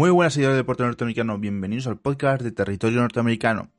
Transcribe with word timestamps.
Muy 0.00 0.08
buenas 0.08 0.32
seguidores 0.32 0.56
del 0.56 0.62
deporte 0.62 0.82
norteamericano, 0.82 1.38
bienvenidos 1.38 1.86
al 1.86 1.98
podcast 1.98 2.40
de 2.40 2.52
Territorio 2.52 3.02
Norteamericano. 3.02 3.70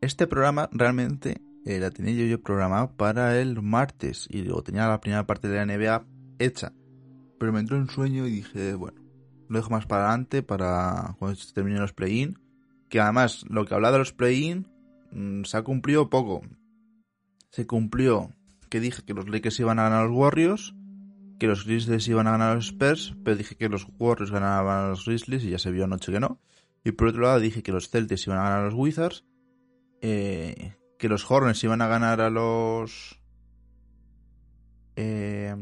Este 0.00 0.26
programa 0.26 0.68
realmente 0.72 1.40
eh, 1.64 1.78
la 1.78 1.92
tenía 1.92 2.12
yo, 2.12 2.24
yo 2.24 2.42
programado 2.42 2.96
para 2.96 3.40
el 3.40 3.62
martes 3.62 4.26
y 4.28 4.42
luego 4.42 4.64
tenía 4.64 4.88
la 4.88 5.00
primera 5.00 5.24
parte 5.24 5.46
de 5.46 5.58
la 5.58 5.64
NBA 5.64 6.04
hecha. 6.40 6.72
Pero 7.38 7.52
me 7.52 7.60
entró 7.60 7.76
un 7.76 7.88
sueño 7.88 8.26
y 8.26 8.32
dije, 8.32 8.74
bueno, 8.74 9.00
lo 9.48 9.58
dejo 9.60 9.70
más 9.70 9.86
para 9.86 10.08
adelante 10.08 10.42
para 10.42 11.14
cuando 11.20 11.36
se 11.36 11.54
terminen 11.54 11.82
los 11.82 11.92
play-in. 11.92 12.36
Que 12.88 12.98
además, 12.98 13.44
lo 13.48 13.64
que 13.64 13.76
hablaba 13.76 13.92
de 13.92 13.98
los 14.00 14.12
play-in 14.12 14.66
mm, 15.12 15.44
se 15.44 15.56
ha 15.56 15.62
cumplido 15.62 16.10
poco. 16.10 16.42
Se 17.50 17.64
cumplió 17.64 18.34
que 18.68 18.80
dije 18.80 19.04
que 19.04 19.14
los 19.14 19.28
Lakers 19.28 19.60
iban 19.60 19.78
a 19.78 19.84
ganar 19.84 20.00
a 20.00 20.08
los 20.08 20.16
Warriors, 20.16 20.74
que 21.42 21.48
los 21.48 21.64
Grizzlies 21.64 22.06
iban 22.06 22.28
a 22.28 22.30
ganar 22.30 22.52
a 22.52 22.54
los 22.54 22.66
Spurs, 22.66 23.16
pero 23.24 23.36
dije 23.36 23.56
que 23.56 23.68
los 23.68 23.88
Warriors 23.98 24.30
ganaban 24.30 24.84
a 24.84 24.88
los 24.90 25.04
Grizzlies 25.04 25.42
y 25.42 25.50
ya 25.50 25.58
se 25.58 25.72
vio 25.72 25.82
anoche 25.82 26.12
que 26.12 26.20
no. 26.20 26.40
Y 26.84 26.92
por 26.92 27.08
otro 27.08 27.22
lado 27.22 27.40
dije 27.40 27.64
que 27.64 27.72
los 27.72 27.90
Celtics 27.90 28.28
iban 28.28 28.38
a 28.38 28.44
ganar 28.44 28.60
a 28.60 28.64
los 28.66 28.74
Wizards, 28.74 29.24
eh, 30.02 30.76
que 31.00 31.08
los 31.08 31.28
Hornets 31.28 31.64
iban 31.64 31.82
a 31.82 31.88
ganar 31.88 32.20
a 32.20 32.30
los... 32.30 33.20
Eh, 34.94 35.52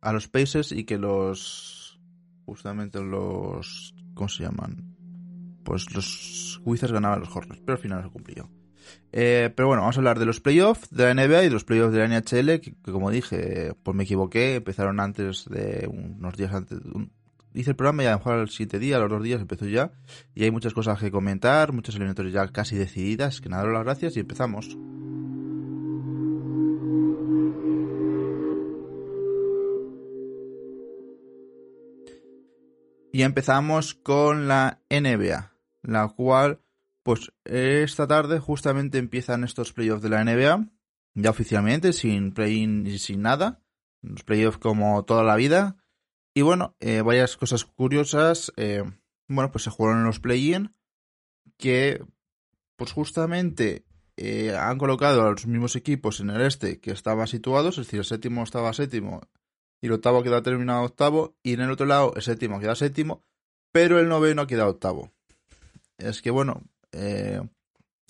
a 0.00 0.12
los 0.14 0.26
Pacers 0.26 0.72
y 0.72 0.84
que 0.84 0.96
los... 0.96 2.00
justamente 2.46 3.02
los... 3.02 3.94
¿cómo 4.14 4.30
se 4.30 4.44
llaman? 4.44 4.96
Pues 5.64 5.94
los 5.94 6.62
Wizards 6.64 6.94
ganaban 6.94 7.18
a 7.18 7.20
los 7.26 7.36
Hornets, 7.36 7.60
pero 7.60 7.76
al 7.76 7.82
final 7.82 7.98
no 7.98 8.04
se 8.04 8.12
cumplió. 8.12 8.50
Eh, 9.12 9.50
pero 9.54 9.68
bueno, 9.68 9.82
vamos 9.82 9.96
a 9.96 10.00
hablar 10.00 10.18
de 10.18 10.26
los 10.26 10.40
playoffs 10.40 10.90
de 10.90 11.04
la 11.04 11.14
NBA 11.14 11.42
y 11.42 11.46
de 11.46 11.50
los 11.50 11.64
playoffs 11.64 11.92
de 11.94 12.06
la 12.06 12.08
NHL, 12.08 12.60
que, 12.60 12.74
como 12.84 13.10
dije, 13.10 13.74
pues 13.82 13.96
me 13.96 14.04
equivoqué, 14.04 14.56
empezaron 14.56 15.00
antes 15.00 15.46
de 15.48 15.88
unos 15.90 16.36
días 16.36 16.52
antes. 16.52 16.78
Un, 16.92 17.10
hice 17.54 17.70
el 17.70 17.76
programa 17.76 18.02
y 18.02 18.06
a 18.06 18.12
lo 18.12 18.18
mejor 18.18 18.34
al 18.34 18.50
siguiente 18.50 18.78
día, 18.78 18.96
a 18.96 19.00
los 19.00 19.10
dos 19.10 19.22
días 19.22 19.40
empezó 19.40 19.66
ya, 19.66 19.92
y 20.34 20.44
hay 20.44 20.50
muchas 20.50 20.74
cosas 20.74 20.98
que 20.98 21.10
comentar, 21.10 21.72
muchas 21.72 21.94
eliminatorias 21.94 22.34
ya 22.34 22.48
casi 22.48 22.76
decididas, 22.76 23.40
que 23.40 23.48
nada, 23.48 23.64
las 23.66 23.84
gracias 23.84 24.16
y 24.16 24.20
empezamos. 24.20 24.76
Y 33.12 33.22
empezamos 33.22 33.94
con 33.94 34.46
la 34.46 34.82
NBA, 34.90 35.52
la 35.82 36.08
cual 36.08 36.60
pues 37.06 37.32
esta 37.44 38.08
tarde 38.08 38.40
justamente 38.40 38.98
empiezan 38.98 39.44
estos 39.44 39.72
playoffs 39.72 40.02
de 40.02 40.08
la 40.08 40.24
NBA, 40.24 40.68
ya 41.14 41.30
oficialmente, 41.30 41.92
sin 41.92 42.32
play-in 42.32 42.84
y 42.84 42.98
sin 42.98 43.22
nada. 43.22 43.62
Los 44.02 44.24
playoffs 44.24 44.58
como 44.58 45.04
toda 45.04 45.22
la 45.22 45.36
vida. 45.36 45.76
Y 46.34 46.42
bueno, 46.42 46.74
eh, 46.80 47.02
varias 47.02 47.36
cosas 47.36 47.64
curiosas. 47.64 48.52
Eh, 48.56 48.82
bueno, 49.28 49.52
pues 49.52 49.62
se 49.62 49.70
jugaron 49.70 50.02
los 50.02 50.18
play-in 50.18 50.74
que 51.56 52.04
pues 52.74 52.90
justamente 52.90 53.86
eh, 54.16 54.56
han 54.56 54.76
colocado 54.76 55.24
a 55.24 55.30
los 55.30 55.46
mismos 55.46 55.76
equipos 55.76 56.18
en 56.18 56.30
el 56.30 56.40
este 56.40 56.80
que 56.80 56.90
estaban 56.90 57.28
situados, 57.28 57.78
es 57.78 57.86
decir, 57.86 58.00
el 58.00 58.04
séptimo 58.04 58.42
estaba 58.42 58.72
séptimo 58.72 59.20
y 59.80 59.86
el 59.86 59.92
octavo 59.92 60.24
queda 60.24 60.42
terminado 60.42 60.82
octavo, 60.82 61.36
y 61.44 61.52
en 61.52 61.60
el 61.60 61.70
otro 61.70 61.86
lado 61.86 62.14
el 62.16 62.22
séptimo 62.22 62.58
queda 62.58 62.74
séptimo, 62.74 63.22
pero 63.70 64.00
el 64.00 64.08
noveno 64.08 64.48
queda 64.48 64.66
octavo. 64.66 65.12
Es 65.98 66.20
que 66.20 66.30
bueno, 66.30 66.64
eh, 66.92 67.40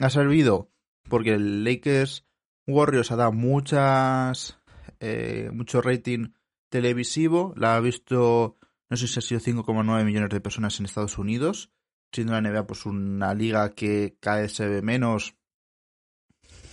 ha 0.00 0.10
servido 0.10 0.70
porque 1.08 1.34
el 1.34 1.64
Lakers 1.64 2.27
Warriors 2.66 3.11
ha 3.12 3.17
dado 3.17 3.33
muchas 3.33 4.58
eh, 5.01 5.51
mucho 5.52 5.80
rating 5.83 6.33
televisivo, 6.68 7.55
la 7.56 7.77
ha 7.77 7.80
visto 7.80 8.58
no 8.89 8.96
sé 8.96 9.08
si 9.08 9.18
ha 9.18 9.23
sido 9.23 9.40
5,9 9.40 10.05
millones 10.05 10.30
de 10.30 10.40
personas 10.40 10.78
en 10.78 10.86
Estados 10.86 11.18
Unidos, 11.18 11.73
siendo 12.12 12.33
la 12.33 12.40
NBA 12.40 12.67
pues 12.67 12.86
una 12.86 13.34
liga 13.34 13.74
que 13.74 14.17
cada 14.20 14.42
vez 14.42 14.52
se 14.55 14.68
ve 14.68 14.83
menos, 14.83 15.36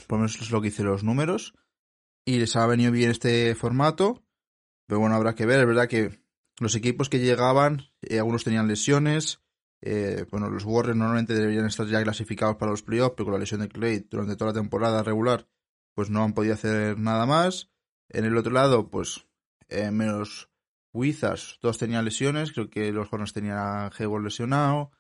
por 0.07 0.17
lo 0.17 0.23
menos 0.23 0.39
es 0.39 0.51
lo 0.51 0.61
que 0.61 0.69
dicen 0.69 0.85
los 0.85 1.03
números, 1.03 1.53
y 2.25 2.38
les 2.38 2.55
ha 2.55 2.67
venido 2.67 2.91
bien 2.91 3.09
este 3.09 3.55
formato, 3.55 4.23
pero 4.88 4.99
bueno, 4.99 5.16
habrá 5.16 5.35
que 5.35 5.45
ver, 5.45 5.61
es 5.61 5.67
verdad 5.67 5.88
que 5.88 6.22
los 6.59 6.75
equipos 6.75 7.09
que 7.09 7.19
llegaban, 7.19 7.89
eh, 8.01 8.19
algunos 8.19 8.44
tenían 8.44 8.67
lesiones, 8.67 9.42
eh, 9.85 10.25
bueno, 10.31 10.49
los 10.49 10.63
Warriors 10.63 10.97
normalmente 10.97 11.33
deberían 11.33 11.66
estar 11.66 11.85
ya 11.88 12.01
clasificados 12.01 12.55
para 12.55 12.71
los 12.71 12.83
playoffs, 12.83 13.16
pero 13.17 13.25
con 13.25 13.33
la 13.33 13.39
lesión 13.39 13.59
de 13.59 13.67
Clay 13.67 14.07
durante 14.09 14.38
toda 14.38 14.51
la 14.51 14.59
temporada 14.61 15.03
regular, 15.03 15.45
pues 15.94 16.09
no 16.09 16.23
han 16.23 16.33
podido 16.33 16.53
hacer 16.53 16.97
nada 16.97 17.25
más. 17.25 17.69
En 18.07 18.23
el 18.23 18.38
otro 18.38 18.53
lado, 18.53 18.89
pues 18.89 19.27
eh, 19.67 19.91
menos 19.91 20.49
Wizards, 20.93 21.57
todos 21.59 21.77
tenían 21.77 22.05
lesiones, 22.05 22.53
creo 22.53 22.69
que 22.69 22.93
los 22.93 23.11
Hornets 23.11 23.33
tenían 23.33 23.57
a 23.57 23.88
Hayward 23.88 24.23
lesionado, 24.23 24.91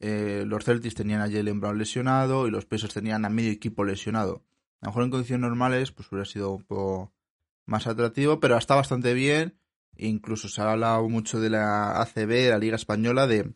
eh, 0.00 0.42
los 0.44 0.64
Celtics 0.64 0.96
tenían 0.96 1.20
a 1.20 1.30
Jalen 1.30 1.60
Brown 1.60 1.78
lesionado 1.78 2.48
y 2.48 2.50
los 2.50 2.66
Pacers 2.66 2.94
tenían 2.94 3.24
a 3.24 3.28
medio 3.28 3.52
equipo 3.52 3.84
lesionado. 3.84 4.42
A 4.80 4.86
lo 4.86 4.90
mejor 4.90 5.04
en 5.04 5.10
condiciones 5.10 5.48
normales, 5.48 5.92
pues 5.92 6.10
hubiera 6.10 6.24
sido 6.24 6.50
un 6.50 6.64
poco 6.64 7.12
más 7.64 7.86
atractivo, 7.86 8.40
pero 8.40 8.58
está 8.58 8.74
bastante 8.74 9.14
bien. 9.14 9.56
Incluso 9.96 10.48
se 10.48 10.60
ha 10.60 10.72
hablado 10.72 11.08
mucho 11.08 11.38
de 11.38 11.50
la 11.50 12.00
ACB, 12.00 12.50
la 12.50 12.58
Liga 12.58 12.74
Española, 12.74 13.28
de 13.28 13.52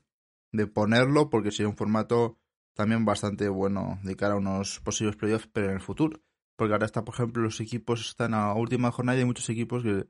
de 0.52 0.66
ponerlo 0.66 1.30
porque 1.30 1.50
sería 1.50 1.68
un 1.68 1.76
formato 1.76 2.38
también 2.74 3.04
bastante 3.04 3.48
bueno 3.48 3.98
de 4.02 4.16
cara 4.16 4.34
a 4.34 4.38
unos 4.38 4.80
posibles 4.80 5.16
playoffs, 5.16 5.48
pero 5.52 5.68
en 5.68 5.74
el 5.74 5.80
futuro. 5.80 6.20
Porque 6.56 6.72
ahora 6.72 6.86
está, 6.86 7.04
por 7.04 7.14
ejemplo, 7.14 7.42
los 7.42 7.60
equipos 7.60 8.08
están 8.08 8.34
a 8.34 8.52
última 8.54 8.90
jornada 8.90 9.18
y 9.18 9.20
hay 9.20 9.26
muchos 9.26 9.48
equipos 9.48 9.82
que 9.82 10.06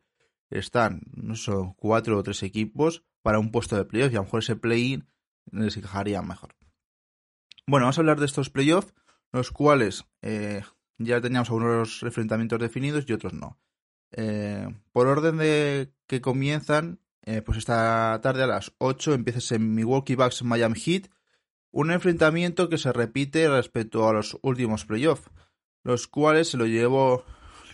están, 0.51 1.03
no 1.15 1.35
son 1.35 1.75
cuatro 1.75 2.19
o 2.19 2.23
tres 2.23 2.43
equipos 2.43 3.05
para 3.23 3.39
un 3.39 3.51
puesto 3.51 3.77
de 3.77 3.85
playoff 3.85 4.13
y 4.13 4.17
a 4.17 4.19
lo 4.19 4.25
mejor 4.25 4.41
ese 4.41 4.57
play-in 4.57 5.09
les 5.51 5.77
encajaría 5.77 6.23
mejor. 6.23 6.55
Bueno, 7.67 7.87
vamos 7.87 7.99
a 7.99 8.01
hablar 8.01 8.21
de 8.21 8.27
estos 8.27 8.51
playoffs, 8.51 8.95
los 9.33 9.51
cuales 9.51 10.05
eh, 10.23 10.63
ya 10.99 11.21
teníamos 11.21 11.51
algunos 11.51 12.03
enfrentamientos 12.03 12.61
definidos 12.61 13.05
y 13.09 13.13
otros 13.13 13.33
no. 13.33 13.59
Eh, 14.13 14.69
por 14.93 15.09
orden 15.09 15.39
de 15.39 15.93
que 16.07 16.21
comienzan, 16.21 17.01
eh, 17.27 17.43
pues 17.43 17.59
esta 17.59 18.19
tarde 18.23 18.45
a 18.45 18.47
las 18.47 18.73
8 18.79 19.15
empieza 19.15 19.55
en 19.55 19.75
Milwaukee 19.75 20.15
Bucks 20.15 20.43
Miami 20.43 20.79
Heat, 20.79 21.11
un 21.73 21.91
enfrentamiento 21.91 22.69
que 22.69 22.79
se 22.79 22.93
repite 22.93 23.49
respecto 23.49 24.09
a 24.09 24.13
los 24.13 24.39
últimos 24.43 24.87
playoffs, 24.87 25.29
los 25.83 26.07
cuales 26.07 26.49
se 26.49 26.57
lo 26.57 26.67
llevó 26.67 27.25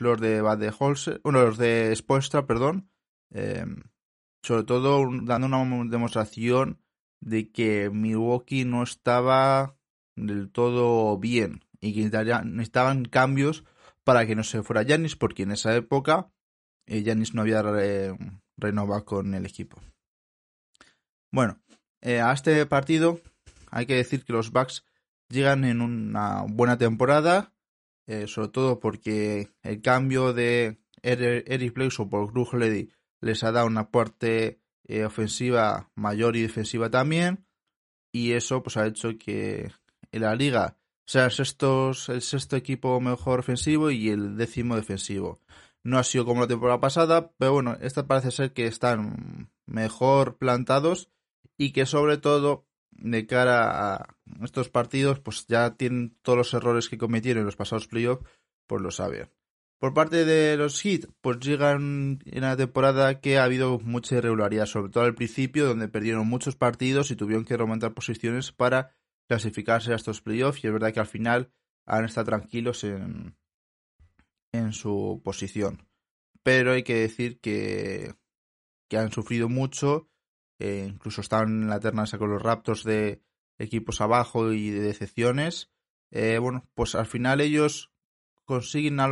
los 0.00 0.20
de 0.20 0.40
Bad 0.40 0.74
Holzer, 0.78 1.20
bueno, 1.22 1.42
los 1.42 1.58
de 1.58 1.94
Spoelstra, 1.94 2.46
perdón, 2.46 2.90
eh, 3.30 3.64
sobre 4.42 4.64
todo 4.64 5.06
dando 5.22 5.46
una 5.46 5.84
demostración 5.88 6.80
de 7.20 7.52
que 7.52 7.90
Milwaukee 7.90 8.64
no 8.64 8.82
estaba 8.82 9.76
del 10.16 10.50
todo 10.50 11.18
bien 11.18 11.64
y 11.80 11.94
que 11.94 12.10
necesitaban 12.44 13.04
cambios 13.04 13.64
para 14.02 14.26
que 14.26 14.34
no 14.34 14.42
se 14.44 14.62
fuera 14.62 14.84
Janis, 14.84 15.14
porque 15.14 15.44
en 15.44 15.52
esa 15.52 15.74
época 15.76 16.32
Janis 16.86 17.30
eh, 17.30 17.32
no 17.34 17.42
había 17.42 17.62
eh, 17.78 18.16
renova 18.62 19.04
con 19.04 19.34
el 19.34 19.44
equipo. 19.46 19.80
Bueno, 21.30 21.60
eh, 22.00 22.20
a 22.20 22.32
este 22.32 22.64
partido 22.66 23.20
hay 23.70 23.86
que 23.86 23.96
decir 23.96 24.24
que 24.24 24.32
los 24.32 24.50
Bucks 24.50 24.84
llegan 25.28 25.64
en 25.64 25.80
una 25.80 26.44
buena 26.48 26.76
temporada, 26.76 27.52
eh, 28.06 28.26
sobre 28.26 28.48
todo 28.48 28.80
porque 28.80 29.48
el 29.62 29.80
cambio 29.80 30.32
de 30.32 30.78
Eric 31.02 31.74
Bledsoe 31.74 32.08
por 32.08 32.32
Drew 32.32 32.46
Holiday 32.50 32.90
les 33.20 33.42
ha 33.44 33.52
dado 33.52 33.66
una 33.66 33.90
parte 33.90 34.60
eh, 34.84 35.04
ofensiva 35.04 35.90
mayor 35.94 36.36
y 36.36 36.42
defensiva 36.42 36.90
también, 36.90 37.46
y 38.12 38.32
eso 38.32 38.62
pues 38.62 38.76
ha 38.76 38.86
hecho 38.86 39.16
que 39.18 39.72
la 40.10 40.34
liga 40.34 40.76
sea 41.06 41.26
el 41.26 41.30
sexto, 41.30 41.92
el 42.08 42.22
sexto 42.22 42.56
equipo 42.56 43.00
mejor 43.00 43.40
ofensivo 43.40 43.90
y 43.90 44.10
el 44.10 44.36
décimo 44.36 44.76
defensivo. 44.76 45.40
No 45.84 45.98
ha 45.98 46.04
sido 46.04 46.24
como 46.24 46.42
la 46.42 46.46
temporada 46.46 46.80
pasada, 46.80 47.32
pero 47.38 47.52
bueno, 47.52 47.76
esta 47.80 48.06
parece 48.06 48.30
ser 48.30 48.52
que 48.52 48.66
están 48.66 49.50
mejor 49.66 50.36
plantados 50.38 51.10
y 51.56 51.72
que 51.72 51.86
sobre 51.86 52.18
todo 52.18 52.66
de 52.90 53.26
cara 53.26 53.94
a 53.94 54.16
estos 54.42 54.68
partidos, 54.68 55.18
pues 55.20 55.46
ya 55.46 55.74
tienen 55.74 56.16
todos 56.22 56.38
los 56.38 56.54
errores 56.54 56.88
que 56.88 56.98
cometieron 56.98 57.40
en 57.40 57.46
los 57.46 57.56
pasados 57.56 57.88
playoffs, 57.88 58.24
pues 58.66 58.80
lo 58.80 58.90
saben. 58.90 59.28
Por 59.78 59.94
parte 59.94 60.24
de 60.24 60.56
los 60.56 60.80
Heat, 60.80 61.06
pues 61.20 61.40
llegan 61.40 62.20
en 62.24 62.42
la 62.42 62.56
temporada 62.56 63.20
que 63.20 63.38
ha 63.38 63.44
habido 63.44 63.80
mucha 63.80 64.16
irregularidad, 64.16 64.66
sobre 64.66 64.92
todo 64.92 65.02
al 65.02 65.16
principio, 65.16 65.66
donde 65.66 65.88
perdieron 65.88 66.28
muchos 66.28 66.54
partidos 66.54 67.10
y 67.10 67.16
tuvieron 67.16 67.44
que 67.44 67.56
remontar 67.56 67.92
posiciones 67.92 68.52
para 68.52 68.94
clasificarse 69.28 69.92
a 69.92 69.96
estos 69.96 70.20
playoffs. 70.20 70.62
Y 70.62 70.68
es 70.68 70.72
verdad 70.72 70.92
que 70.92 71.00
al 71.00 71.06
final 71.06 71.50
han 71.84 72.04
estado 72.04 72.26
tranquilos 72.26 72.84
en, 72.84 73.34
en 74.52 74.72
su 74.72 75.20
posición. 75.24 75.88
Pero 76.42 76.72
hay 76.72 76.82
que 76.82 76.96
decir 76.96 77.40
que, 77.40 78.14
que 78.88 78.98
han 78.98 79.12
sufrido 79.12 79.48
mucho, 79.48 80.10
eh, 80.58 80.86
incluso 80.88 81.20
están 81.20 81.62
en 81.62 81.68
la 81.68 81.80
terna 81.80 82.04
con 82.18 82.30
los 82.30 82.42
Raptors 82.42 82.84
de 82.84 83.22
equipos 83.58 84.00
abajo 84.00 84.52
y 84.52 84.70
de 84.70 84.80
decepciones. 84.80 85.70
Eh, 86.10 86.38
bueno, 86.38 86.68
pues 86.74 86.94
al 86.94 87.06
final 87.06 87.40
ellos 87.40 87.92
consiguen 88.44 89.00
a 89.00 89.06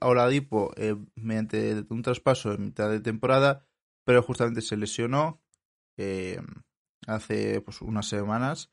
Oladipo 0.00 0.72
eh, 0.76 0.96
mediante 1.14 1.84
un 1.88 2.02
traspaso 2.02 2.52
en 2.52 2.64
mitad 2.64 2.90
de 2.90 3.00
temporada, 3.00 3.66
pero 4.04 4.22
justamente 4.22 4.60
se 4.60 4.76
lesionó. 4.76 5.40
Eh, 5.96 6.40
hace 7.06 7.60
pues 7.60 7.82
unas 7.82 8.08
semanas 8.08 8.72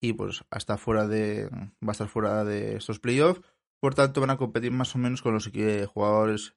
y 0.00 0.12
pues 0.12 0.44
hasta 0.50 0.78
fuera 0.78 1.06
de 1.06 1.48
va 1.48 1.88
a 1.88 1.92
estar 1.92 2.08
fuera 2.08 2.44
de 2.44 2.76
estos 2.76 2.98
playoffs 3.00 3.42
por 3.80 3.94
tanto 3.94 4.20
van 4.20 4.30
a 4.30 4.36
competir 4.36 4.72
más 4.72 4.94
o 4.94 4.98
menos 4.98 5.22
con 5.22 5.34
los 5.34 5.50
jugadores 5.88 6.54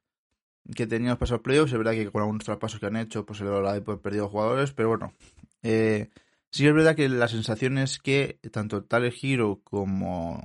que 0.76 0.88
tenían 0.88 1.18
pasado 1.18 1.42
playoffs. 1.42 1.72
Es 1.72 1.78
verdad 1.78 1.94
que 1.94 2.12
con 2.12 2.22
algunos 2.22 2.44
traspasos 2.44 2.80
que 2.80 2.86
han 2.86 2.96
hecho 2.96 3.26
pues 3.26 3.42
el 3.42 3.48
ha 3.66 3.82
perdido 3.82 4.30
jugadores 4.30 4.72
pero 4.74 4.90
bueno 4.90 5.14
eh, 5.62 6.10
sí 6.52 6.68
es 6.68 6.74
verdad 6.74 6.96
que 6.96 7.10
la 7.10 7.28
sensación 7.28 7.78
es 7.78 8.00
que 8.00 8.40
tanto 8.52 8.84
Tyler 8.84 9.14
Hero 9.22 9.62
como 9.64 10.42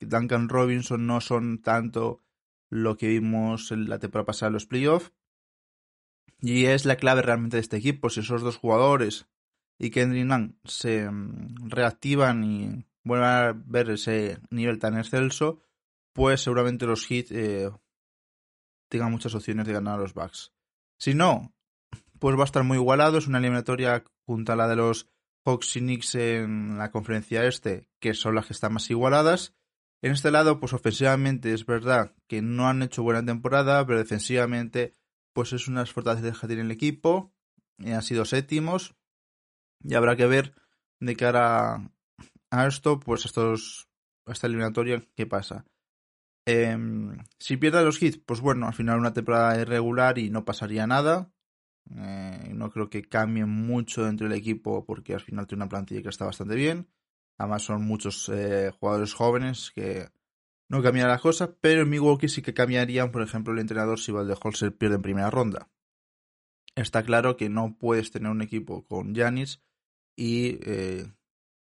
Duncan 0.00 0.48
Robinson 0.48 1.06
no 1.06 1.20
son 1.20 1.60
tanto 1.62 2.22
lo 2.68 2.96
que 2.96 3.08
vimos 3.08 3.70
en 3.72 3.88
la 3.88 3.98
temporada 3.98 4.26
pasada 4.26 4.48
en 4.48 4.54
los 4.54 4.66
playoffs. 4.66 5.12
Y 6.40 6.66
es 6.66 6.84
la 6.84 6.96
clave 6.96 7.22
realmente 7.22 7.56
de 7.56 7.62
este 7.62 7.78
equipo. 7.78 8.10
Si 8.10 8.20
esos 8.20 8.42
dos 8.42 8.56
jugadores 8.56 9.26
y 9.78 9.90
Kendrick 9.90 10.26
Nunn 10.26 10.58
se 10.64 11.10
mm, 11.10 11.70
reactivan 11.70 12.44
y 12.44 12.86
vuelven 13.04 13.28
a 13.28 13.52
ver 13.52 13.90
ese 13.90 14.38
nivel 14.50 14.78
tan 14.78 14.98
excelso, 14.98 15.60
pues 16.16 16.40
seguramente 16.40 16.86
los 16.86 17.06
Heat 17.06 17.26
eh, 17.30 17.70
tengan 18.88 19.12
muchas 19.12 19.34
opciones 19.34 19.66
de 19.66 19.74
ganar 19.74 19.94
a 19.94 20.02
los 20.02 20.14
Bucks. 20.14 20.52
Si 20.98 21.14
no, 21.14 21.54
pues 22.18 22.36
va 22.36 22.42
a 22.42 22.46
estar 22.46 22.64
muy 22.64 22.78
igualado. 22.78 23.18
Es 23.18 23.26
una 23.26 23.38
eliminatoria 23.38 24.02
junto 24.24 24.52
a 24.52 24.56
la 24.56 24.66
de 24.66 24.76
los 24.76 25.08
Hawks 25.44 25.76
y 25.76 25.80
Knicks 25.80 26.14
en 26.14 26.78
la 26.78 26.90
conferencia 26.90 27.44
este, 27.44 27.88
que 28.00 28.14
son 28.14 28.34
las 28.34 28.46
que 28.46 28.54
están 28.54 28.72
más 28.72 28.90
igualadas. 28.90 29.54
En 30.02 30.12
este 30.12 30.30
lado, 30.30 30.58
pues 30.58 30.72
ofensivamente 30.72 31.52
es 31.52 31.66
verdad 31.66 32.14
que 32.26 32.42
no 32.42 32.66
han 32.66 32.82
hecho 32.82 33.02
buena 33.02 33.24
temporada, 33.24 33.86
pero 33.86 33.98
defensivamente, 33.98 34.94
pues 35.32 35.52
es 35.52 35.68
una 35.68 35.86
fortalezas 35.86 36.38
que 36.38 36.46
tiene 36.46 36.62
el 36.62 36.70
equipo. 36.70 37.32
Eh, 37.78 37.94
han 37.94 38.02
sido 38.02 38.24
séptimos, 38.24 38.96
y 39.82 39.94
habrá 39.94 40.16
que 40.16 40.26
ver 40.26 40.54
de 41.00 41.14
cara 41.14 41.90
a 42.50 42.66
esto, 42.66 43.00
pues 43.00 43.26
estos, 43.26 43.88
esta 44.26 44.46
eliminatoria, 44.46 45.04
qué 45.14 45.26
pasa. 45.26 45.66
Em, 46.46 47.18
si 47.40 47.56
pierde 47.56 47.84
los 47.84 48.00
hits, 48.00 48.18
pues 48.18 48.40
bueno, 48.40 48.68
al 48.68 48.74
final 48.74 49.00
una 49.00 49.12
temporada 49.12 49.60
irregular 49.60 50.16
y 50.18 50.30
no 50.30 50.44
pasaría 50.44 50.86
nada. 50.86 51.32
Eh, 51.90 52.52
no 52.54 52.70
creo 52.70 52.88
que 52.88 53.02
cambie 53.02 53.44
mucho 53.44 54.04
dentro 54.04 54.28
del 54.28 54.38
equipo 54.38 54.84
porque 54.84 55.14
al 55.14 55.20
final 55.20 55.46
tiene 55.46 55.64
una 55.64 55.68
plantilla 55.68 56.02
que 56.02 56.08
está 56.08 56.24
bastante 56.24 56.54
bien. 56.54 56.88
Además 57.36 57.62
son 57.62 57.84
muchos 57.84 58.28
eh, 58.28 58.70
jugadores 58.78 59.12
jóvenes 59.12 59.72
que 59.74 60.08
no 60.68 60.82
cambian 60.82 61.08
las 61.08 61.20
cosas, 61.20 61.50
pero 61.60 61.82
en 61.82 61.90
Milwaukee 61.90 62.28
sí 62.28 62.42
que 62.42 62.54
cambiarían, 62.54 63.10
por 63.10 63.22
ejemplo, 63.22 63.52
el 63.52 63.58
entrenador 63.58 63.98
si 63.98 64.12
Holzer 64.12 64.76
pierde 64.76 64.96
en 64.96 65.02
primera 65.02 65.30
ronda. 65.30 65.68
Está 66.76 67.02
claro 67.02 67.36
que 67.36 67.48
no 67.48 67.76
puedes 67.76 68.12
tener 68.12 68.30
un 68.30 68.42
equipo 68.42 68.86
con 68.86 69.14
Yanis 69.14 69.62
y 70.14 70.58
eh, 70.62 71.12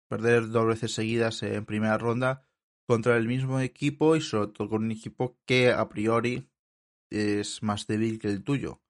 perder 0.09 0.49
dos 0.49 0.67
veces 0.67 0.93
seguidas 0.93 1.43
en 1.43 1.65
primera 1.65 1.97
ronda 1.97 2.48
contra 2.89 3.19
el 3.19 3.29
mismo 3.29 3.61
equipo 3.61 4.17
y 4.17 4.23
sobre 4.23 4.49
todo 4.49 4.71
con 4.71 4.85
un 4.85 4.93
equipo 4.93 5.39
que 5.45 5.71
a 5.71 5.87
priori 5.91 6.49
es 7.11 7.63
más 7.63 7.87
débil 7.87 8.19
que 8.19 8.29
el 8.29 8.43
tuyo. 8.43 8.81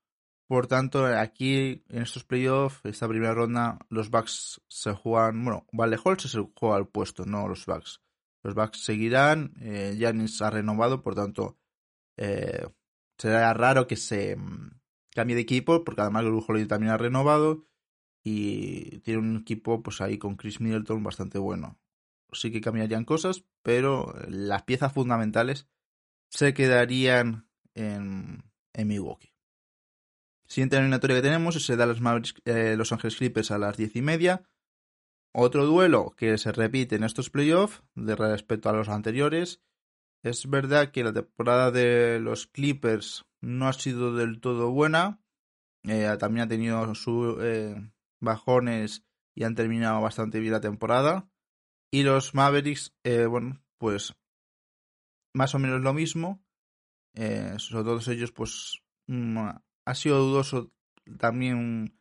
Por 0.47 0.69
tanto, 0.69 1.05
aquí 1.05 1.85
en 1.89 2.03
estos 2.03 2.23
playoffs, 2.23 2.81
esta 2.85 3.09
primera 3.09 3.35
ronda, 3.35 3.79
los 3.91 4.09
Bucks 4.09 4.63
se 4.69 4.93
juegan, 4.93 5.45
bueno, 5.45 5.67
Vale 5.73 5.99
Holtz 6.03 6.31
se 6.31 6.39
juega 6.57 6.77
al 6.77 6.87
puesto, 6.87 7.27
no 7.27 7.49
los 7.49 7.67
Bucks. 7.67 8.01
Los 8.45 8.55
Bucks 8.55 8.85
seguirán, 8.85 9.55
eh, 9.61 9.99
ha 10.41 10.51
renovado, 10.51 11.03
por 11.03 11.17
tanto, 11.17 11.59
eh, 12.17 12.69
será 13.19 13.53
raro 13.53 13.89
que 13.89 13.97
se 13.97 14.37
mm, 14.37 14.81
cambie 15.13 15.35
de 15.35 15.43
equipo, 15.43 15.85
porque 15.85 16.03
además 16.03 16.25
el 16.25 16.41
Holiday 16.47 16.69
también 16.69 16.93
ha 16.93 16.99
renovado 16.99 17.67
y 18.23 19.01
tiene 19.01 19.19
un 19.19 19.37
equipo 19.39 19.83
pues 19.83 20.01
ahí 20.01 20.19
con 20.19 20.37
Chris 20.37 20.61
Middleton 20.61 21.03
bastante 21.03 21.39
bueno. 21.39 21.81
Sí 22.33 22.51
que 22.51 22.61
cambiarían 22.61 23.05
cosas, 23.05 23.45
pero 23.63 24.15
las 24.29 24.63
piezas 24.65 24.93
fundamentales 24.93 25.67
se 26.29 26.55
quedarían 26.55 27.49
en, 27.75 28.45
Milwaukee. 28.75 29.33
Siguiente 30.47 30.77
eliminatoria 30.77 31.17
que 31.17 31.23
tenemos 31.23 31.57
es 31.57 31.69
el 31.69 31.79
Dallas 31.79 32.01
Mavericks, 32.01 32.35
eh, 32.45 32.75
Los 32.77 32.93
Ángeles 32.93 33.17
Clippers 33.17 33.51
a 33.51 33.59
las 33.59 33.77
diez 33.77 33.97
y 33.97 34.03
media. 34.03 34.49
Otro 35.33 35.67
duelo 35.67 36.15
que 36.17 36.39
se 36.39 36.53
repite 36.53 36.97
en 36.97 37.05
estos 37.05 37.31
playoffs 37.31 37.83
de 37.95 38.17
respecto 38.17 38.69
a 38.69 38.73
los 38.73 38.89
anteriores. 38.89 39.63
Es 40.23 40.49
verdad 40.49 40.91
que 40.91 41.05
la 41.05 41.13
temporada 41.13 41.71
de 41.71 42.19
los 42.21 42.47
Clippers 42.47 43.27
no 43.41 43.69
ha 43.69 43.73
sido 43.73 44.15
del 44.15 44.41
todo 44.41 44.71
buena. 44.71 45.21
Eh, 45.85 46.17
también 46.19 46.47
ha 46.47 46.49
tenido 46.49 46.95
su, 46.95 47.39
eh, 47.41 47.77
bajones 48.21 49.05
y 49.35 49.45
han 49.45 49.55
terminado 49.55 50.01
bastante 50.01 50.41
bien 50.41 50.53
la 50.53 50.61
temporada. 50.61 51.29
Y 51.91 52.03
los 52.03 52.35
Mavericks, 52.35 52.95
eh, 53.05 53.27
bueno, 53.27 53.63
pues 53.79 54.15
más 55.35 55.55
o 55.55 55.59
menos 55.59 55.81
lo 55.81 55.95
mismo. 55.95 56.43
Eh, 57.15 57.55
sobre 57.59 57.85
todos 57.85 58.09
ellos, 58.09 58.33
pues 58.33 58.83
mm, 59.07 59.49
ha 59.87 59.95
sido 59.95 60.19
dudoso 60.19 60.71
también 61.19 61.99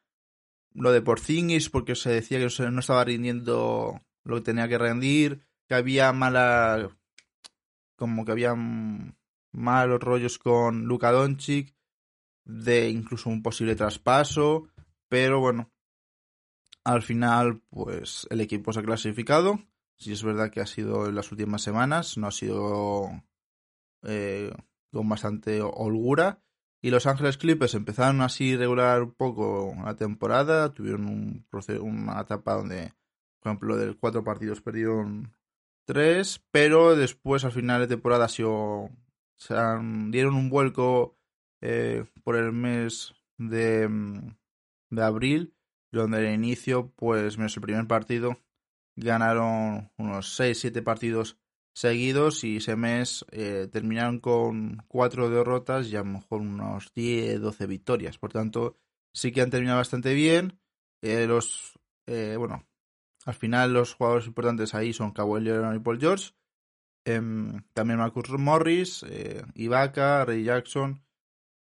lo 0.74 0.92
de 0.92 1.02
Porzingis 1.02 1.70
porque 1.70 1.96
se 1.96 2.10
decía 2.10 2.40
que 2.40 2.72
no 2.72 2.80
estaba 2.80 3.04
rindiendo 3.06 4.02
lo 4.24 4.36
que 4.36 4.42
tenía 4.42 4.68
que 4.68 4.78
rendir, 4.78 5.48
que 5.68 5.76
había 5.76 6.12
mala 6.14 6.96
como 7.96 8.26
que 8.26 8.32
había 8.32 8.54
malos 8.56 10.00
rollos 10.00 10.38
con 10.38 10.84
Luka 10.86 11.12
Doncic 11.12 11.74
de 12.46 12.90
incluso 12.90 13.30
un 13.30 13.42
posible 13.42 13.76
traspaso, 13.76 14.70
pero 15.10 15.40
bueno, 15.40 15.72
al 16.84 17.02
final, 17.02 17.62
pues 17.70 18.28
el 18.30 18.40
equipo 18.40 18.72
se 18.72 18.80
ha 18.80 18.84
clasificado. 18.84 19.60
Si 19.98 20.12
es 20.12 20.24
verdad 20.24 20.52
que 20.52 20.62
ha 20.62 20.66
sido 20.66 21.08
en 21.08 21.16
las 21.16 21.32
últimas 21.32 21.62
semanas, 21.62 22.18
no 22.18 22.28
ha 22.28 22.32
sido 22.32 23.10
eh, 24.04 24.52
con 24.92 25.10
bastante 25.10 25.62
holgura. 25.62 26.42
Y 26.82 26.92
Los 26.92 27.08
Ángeles 27.08 27.38
Clippers 27.38 27.74
empezaron 27.74 28.22
así 28.22 28.56
regular 28.56 29.02
un 29.04 29.14
poco 29.14 29.76
la 29.84 29.96
temporada. 29.96 30.74
Tuvieron 30.74 31.08
un 31.08 31.46
proceso, 31.50 31.84
una 31.84 32.22
etapa 32.22 32.54
donde, 32.54 32.94
por 33.40 33.52
ejemplo, 33.52 33.78
de 33.78 33.96
cuatro 33.96 34.24
partidos 34.24 34.62
perdieron 34.62 35.36
tres. 35.86 36.46
Pero 36.52 36.96
después, 36.96 37.44
al 37.46 37.52
final 37.52 37.82
de 37.82 37.88
temporada, 37.88 38.28
se 38.28 38.44
dieron 38.44 40.36
un 40.36 40.50
vuelco 40.50 41.18
eh, 41.62 42.06
por 42.24 42.36
el 42.36 42.52
mes 42.52 43.16
de, 43.38 43.90
de 44.92 45.04
abril 45.04 45.58
donde 45.92 46.18
al 46.18 46.34
inicio, 46.34 46.92
pues 46.96 47.38
menos 47.38 47.56
el 47.56 47.62
primer 47.62 47.88
partido, 47.88 48.40
ganaron 48.98 49.92
unos 49.98 50.40
6-7 50.40 50.84
partidos 50.84 51.38
seguidos 51.74 52.44
y 52.44 52.58
ese 52.58 52.76
mes 52.76 53.24
eh, 53.32 53.68
terminaron 53.72 54.20
con 54.20 54.84
4 54.88 55.30
derrotas 55.30 55.88
y 55.88 55.96
a 55.96 56.00
lo 56.00 56.06
mejor 56.06 56.42
unos 56.42 56.94
10-12 56.96 57.68
victorias. 57.68 58.18
Por 58.18 58.34
tanto, 58.34 58.76
sí 59.14 59.32
que 59.32 59.42
han 59.42 59.52
terminado 59.52 59.78
bastante 59.78 60.14
bien. 60.14 60.60
Eh, 61.04 61.28
los, 61.28 61.80
eh, 62.08 62.36
bueno, 62.38 62.66
al 63.26 63.36
final 63.36 63.74
los 63.74 63.94
jugadores 63.94 64.26
importantes 64.26 64.74
ahí 64.74 64.92
son 64.92 65.12
Kawhi 65.12 65.42
Leonard 65.42 65.76
y 65.76 65.80
Paul 65.80 66.00
George. 66.00 66.32
Em, 67.06 67.64
también 67.74 68.00
Marcus 68.00 68.30
Morris, 68.32 69.06
Ibaka, 69.54 70.26
Ray 70.26 70.44
Jackson. 70.44 71.06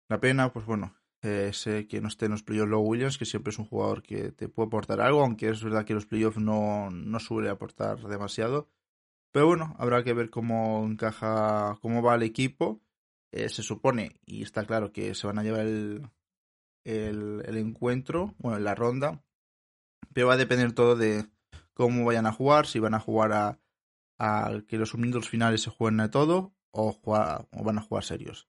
La 0.09 0.21
pena, 0.21 0.53
pues 0.53 0.65
bueno, 0.65 0.95
sé 1.53 1.87
que 1.87 2.01
no 2.01 2.09
esté 2.09 2.27
en 2.27 2.33
los 2.33 2.43
playoffs 2.43 2.71
Low 2.71 2.83
Williams, 2.83 3.19
que 3.19 3.25
siempre 3.25 3.51
es 3.51 3.59
un 3.59 3.67
jugador 3.67 4.03
que 4.03 4.33
te 4.33 4.49
puede 4.49 4.69
aportar 4.69 5.01
algo, 5.01 5.23
aunque 5.23 5.49
es 5.49 5.63
verdad 5.63 5.85
que 5.85 5.95
los 5.95 6.07
playoffs 6.07 6.39
no, 6.39 6.91
no 6.91 7.21
suele 7.21 7.49
aportar 7.49 7.99
demasiado. 8.01 8.69
Pero 9.33 9.47
bueno, 9.47 9.75
habrá 9.79 10.03
que 10.03 10.15
ver 10.15 10.31
cómo 10.31 10.85
encaja, 10.87 11.79
cómo 11.83 12.03
va 12.03 12.15
el 12.15 12.23
equipo. 12.23 12.81
Eh, 13.33 13.49
se 13.49 13.63
supone, 13.63 14.21
y 14.25 14.43
está 14.43 14.65
claro 14.65 14.93
que 14.93 15.15
se 15.15 15.27
van 15.27 15.39
a 15.39 15.43
llevar 15.43 15.67
el, 15.67 16.11
el, 16.85 17.57
encuentro, 17.57 18.35
bueno, 18.39 18.59
la 18.59 18.75
ronda. 18.75 19.23
Pero 20.13 20.29
va 20.29 20.35
a 20.35 20.39
depender 20.39 20.73
todo 20.73 20.97
de 20.97 21.27
cómo 21.75 22.05
vayan 22.05 22.27
a 22.27 22.33
jugar, 22.33 22.67
si 22.67 22.79
van 22.79 22.95
a 22.95 23.01
jugar 23.01 23.33
a, 23.33 23.59
a 24.19 24.63
que 24.67 24.79
los 24.79 24.95
minutos 24.97 25.29
finales 25.29 25.63
se 25.63 25.71
jueguen 25.71 26.01
a 26.01 26.11
todo 26.11 26.55
o, 26.71 26.99
o 27.05 27.65
van 27.65 27.79
a 27.79 27.83
jugar 27.83 28.05
serios. 28.05 28.49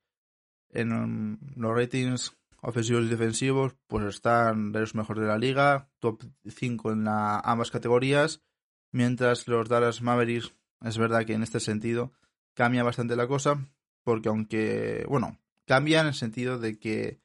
En 0.70 1.40
los 1.56 1.76
ratings 1.76 2.38
ofensivos 2.68 3.06
y 3.06 3.08
defensivos, 3.08 3.76
pues 3.88 4.04
están 4.04 4.74
de 4.74 4.82
los 4.82 4.94
mejores 4.94 5.22
de 5.22 5.30
la 5.30 5.38
liga, 5.38 5.90
top 6.00 6.22
5 6.46 6.92
en 6.92 7.06
la, 7.06 7.40
ambas 7.40 7.72
categorías, 7.72 8.44
mientras 8.92 9.48
los 9.48 9.70
Dallas 9.70 10.02
Mavericks, 10.02 10.54
es 10.82 10.98
verdad 10.98 11.26
que 11.26 11.34
en 11.34 11.44
este 11.44 11.62
sentido 11.62 12.12
cambia 12.54 12.84
bastante 12.84 13.16
la 13.16 13.26
cosa, 13.26 13.66
porque 14.04 14.28
aunque, 14.28 15.06
bueno, 15.08 15.40
cambia 15.66 16.02
en 16.02 16.08
el 16.08 16.14
sentido 16.14 16.60
de 16.60 16.78
que 16.78 17.22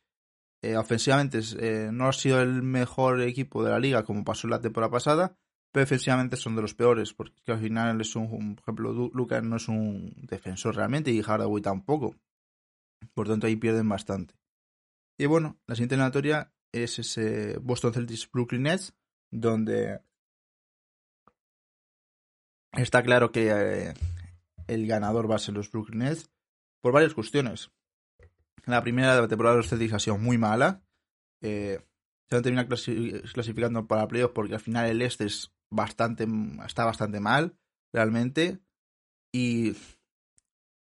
eh, 0.62 0.76
ofensivamente 0.76 1.40
eh, 1.58 1.90
no 1.92 2.06
ha 2.06 2.12
sido 2.12 2.40
el 2.40 2.62
mejor 2.62 3.20
equipo 3.20 3.64
de 3.64 3.70
la 3.70 3.80
liga 3.80 4.04
como 4.04 4.22
pasó 4.22 4.46
la 4.46 4.60
temporada 4.60 4.92
pasada, 4.92 5.36
pero 5.72 5.82
defensivamente 5.82 6.36
son 6.36 6.54
de 6.54 6.62
los 6.62 6.74
peores, 6.74 7.14
porque 7.14 7.34
al 7.50 7.58
final 7.58 8.00
es 8.00 8.14
un, 8.14 8.54
por 8.54 8.62
ejemplo, 8.62 9.10
Lucas 9.12 9.42
no 9.42 9.56
es 9.56 9.66
un 9.66 10.14
defensor 10.18 10.76
realmente 10.76 11.10
y 11.10 11.20
Hardaway 11.20 11.62
tampoco. 11.62 12.14
Por 13.12 13.26
tanto, 13.26 13.48
ahí 13.48 13.56
pierden 13.56 13.88
bastante. 13.88 14.34
Y 15.18 15.26
bueno, 15.26 15.60
la 15.66 15.74
siguiente 15.74 15.94
eliminatoria 15.94 16.52
es 16.72 16.98
ese 16.98 17.58
Boston 17.58 17.92
Celtics 17.92 18.30
Brooklyn 18.30 18.62
Nets. 18.62 18.94
donde 19.30 20.00
está 22.72 23.02
claro 23.02 23.30
que 23.32 23.50
eh, 23.50 23.94
el 24.66 24.86
ganador 24.86 25.30
va 25.30 25.36
a 25.36 25.38
ser 25.38 25.54
los 25.54 25.70
Brooklyn 25.70 26.00
Nets 26.00 26.30
por 26.80 26.92
varias 26.92 27.14
cuestiones. 27.14 27.70
La 28.66 28.82
primera 28.82 29.14
de 29.14 29.22
la 29.22 29.28
temporada 29.28 29.56
de 29.56 29.62
los 29.62 29.68
Celtics 29.68 29.92
ha 29.92 29.98
sido 29.98 30.18
muy 30.18 30.38
mala. 30.38 30.82
Eh, 31.40 31.80
se 32.28 32.36
han 32.36 32.42
terminado 32.42 32.68
clasificando 32.68 33.86
para 33.86 34.08
playoffs 34.08 34.34
porque 34.34 34.54
al 34.54 34.60
final 34.60 34.88
el 34.88 35.02
este 35.02 35.24
es 35.24 35.52
bastante, 35.70 36.26
está 36.64 36.84
bastante 36.84 37.20
mal, 37.20 37.56
realmente. 37.92 38.60
Y, 39.32 39.76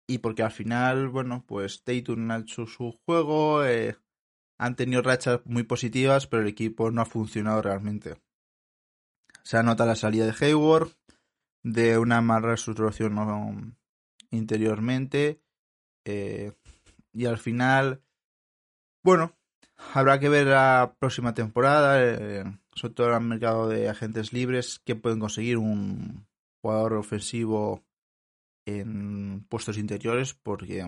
y 0.07 0.17
porque 0.19 0.43
al 0.43 0.51
final, 0.51 1.09
bueno, 1.09 1.45
pues 1.47 1.83
Tatum 1.83 2.31
ha 2.31 2.37
hecho 2.39 2.65
su 2.65 2.99
juego, 3.05 3.63
eh, 3.65 3.97
han 4.57 4.75
tenido 4.75 5.01
rachas 5.01 5.41
muy 5.45 5.63
positivas, 5.63 6.27
pero 6.27 6.41
el 6.41 6.49
equipo 6.49 6.91
no 6.91 7.01
ha 7.01 7.05
funcionado 7.05 7.61
realmente. 7.61 8.15
Se 9.43 9.61
nota 9.63 9.85
la 9.85 9.95
salida 9.95 10.25
de 10.25 10.45
Hayward, 10.45 10.89
de 11.63 11.97
una 11.97 12.21
mala 12.21 12.47
reestructuración 12.47 13.77
interiormente, 14.31 15.41
eh, 16.05 16.53
y 17.13 17.25
al 17.25 17.37
final, 17.37 18.01
bueno, 19.03 19.33
habrá 19.93 20.19
que 20.19 20.29
ver 20.29 20.47
la 20.47 20.95
próxima 20.99 21.33
temporada, 21.33 22.03
eh, 22.03 22.43
sobre 22.73 22.93
todo 22.93 23.07
en 23.09 23.13
el 23.13 23.21
mercado 23.21 23.67
de 23.67 23.89
agentes 23.89 24.33
libres, 24.33 24.79
que 24.79 24.95
pueden 24.95 25.19
conseguir 25.19 25.57
un 25.57 26.27
jugador 26.61 26.93
ofensivo 26.93 27.83
en 28.65 29.45
puestos 29.47 29.77
interiores, 29.77 30.33
porque 30.33 30.85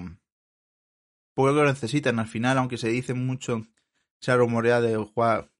porque 1.39 1.55
lo 1.55 1.63
necesitan 1.63 2.19
al 2.19 2.27
final, 2.27 2.57
aunque 2.57 2.77
se 2.77 2.89
dice 2.89 3.13
mucho, 3.13 3.65
se 4.19 4.29
ha 4.29 4.35
rumoreado 4.35 4.81
de 4.81 4.97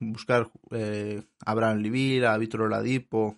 buscar 0.02 0.52
eh, 0.72 1.24
a 1.46 1.52
Abraham 1.52 1.78
Livir, 1.78 2.26
a 2.26 2.38
Víctor 2.38 2.64
Oladipo 2.64 3.38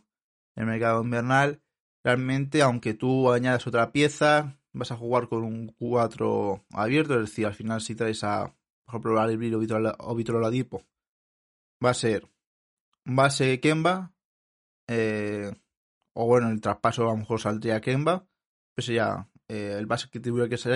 en 0.56 0.64
el 0.64 0.66
mercado 0.66 1.04
invernal, 1.04 1.62
realmente, 2.04 2.64
aunque 2.64 2.96
tú 2.96 3.32
añadas 3.32 3.68
otra 3.68 3.92
pieza, 3.92 4.60
vas 4.74 4.92
a 4.92 4.98
jugar 4.98 5.30
con 5.30 5.44
un 5.44 5.68
4 5.68 6.66
abierto, 6.72 7.14
es 7.14 7.30
decir, 7.30 7.46
al 7.46 7.54
final 7.54 7.80
si 7.80 7.94
traes 7.94 8.24
a, 8.24 8.46
por 8.86 8.90
ejemplo, 8.90 9.22
a 9.22 9.28
Livir 9.28 9.54
o 9.54 9.60
Víctor 10.16 10.36
Oladipo, 10.38 10.82
va 11.86 11.92
a 11.92 11.94
ser 11.94 12.28
base 13.06 13.60
Kemba, 13.60 14.16
eh, 14.88 15.54
o 16.14 16.26
bueno, 16.26 16.50
el 16.50 16.60
traspaso 16.60 17.04
a 17.04 17.12
lo 17.12 17.18
mejor 17.18 17.40
saldría 17.40 17.82
Kemba, 17.82 18.26
pues 18.74 18.88
ya 18.88 19.30
eh, 19.48 19.76
el 19.78 19.86
base 19.86 20.10
que 20.10 20.20
tuviera 20.20 20.50
que 20.50 20.58
ser 20.58 20.74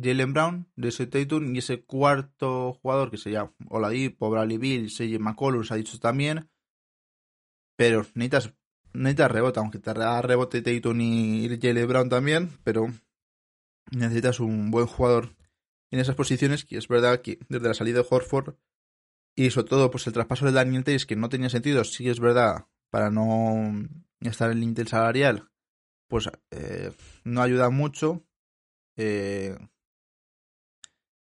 Jalen 0.00 0.32
Brown, 0.32 0.72
de 0.76 0.88
ese 0.88 1.06
Tatum 1.06 1.54
y 1.54 1.58
ese 1.58 1.82
cuarto 1.82 2.74
jugador 2.74 3.10
que 3.10 3.18
se 3.18 3.30
llama 3.30 3.54
Oladipo, 3.68 4.30
Bradley 4.30 4.58
Bill, 4.58 4.88
CJ 4.90 5.18
McCollum, 5.18 5.64
se 5.64 5.74
ha 5.74 5.76
dicho 5.76 5.98
también. 5.98 6.50
Pero 7.76 8.06
necesitas, 8.14 8.54
necesitas 8.92 9.30
rebote, 9.30 9.60
aunque 9.60 9.78
te 9.78 9.92
rebote 9.92 10.62
Tatum 10.62 11.00
y 11.00 11.58
Jalen 11.60 11.88
Brown 11.88 12.08
también, 12.08 12.50
pero 12.64 12.86
necesitas 13.90 14.40
un 14.40 14.70
buen 14.70 14.86
jugador 14.86 15.36
en 15.90 16.00
esas 16.00 16.14
posiciones, 16.14 16.64
que 16.64 16.78
es 16.78 16.88
verdad 16.88 17.20
que 17.20 17.38
desde 17.48 17.68
la 17.68 17.74
salida 17.74 18.00
de 18.00 18.06
Horford 18.08 18.54
y 19.34 19.50
sobre 19.50 19.68
todo 19.68 19.90
pues 19.90 20.06
el 20.06 20.12
traspaso 20.12 20.46
de 20.46 20.52
Daniel 20.52 20.84
es 20.86 21.06
que 21.06 21.16
no 21.16 21.28
tenía 21.28 21.48
sentido, 21.48 21.84
sí 21.84 22.08
es 22.08 22.20
verdad, 22.20 22.66
para 22.90 23.10
no 23.10 23.88
estar 24.20 24.50
en 24.50 24.58
el 24.58 24.64
Intel 24.64 24.88
salarial, 24.88 25.50
pues 26.08 26.28
eh, 26.50 26.92
no 27.24 27.42
ayuda 27.42 27.70
mucho. 27.70 28.24
Eh, 28.96 29.56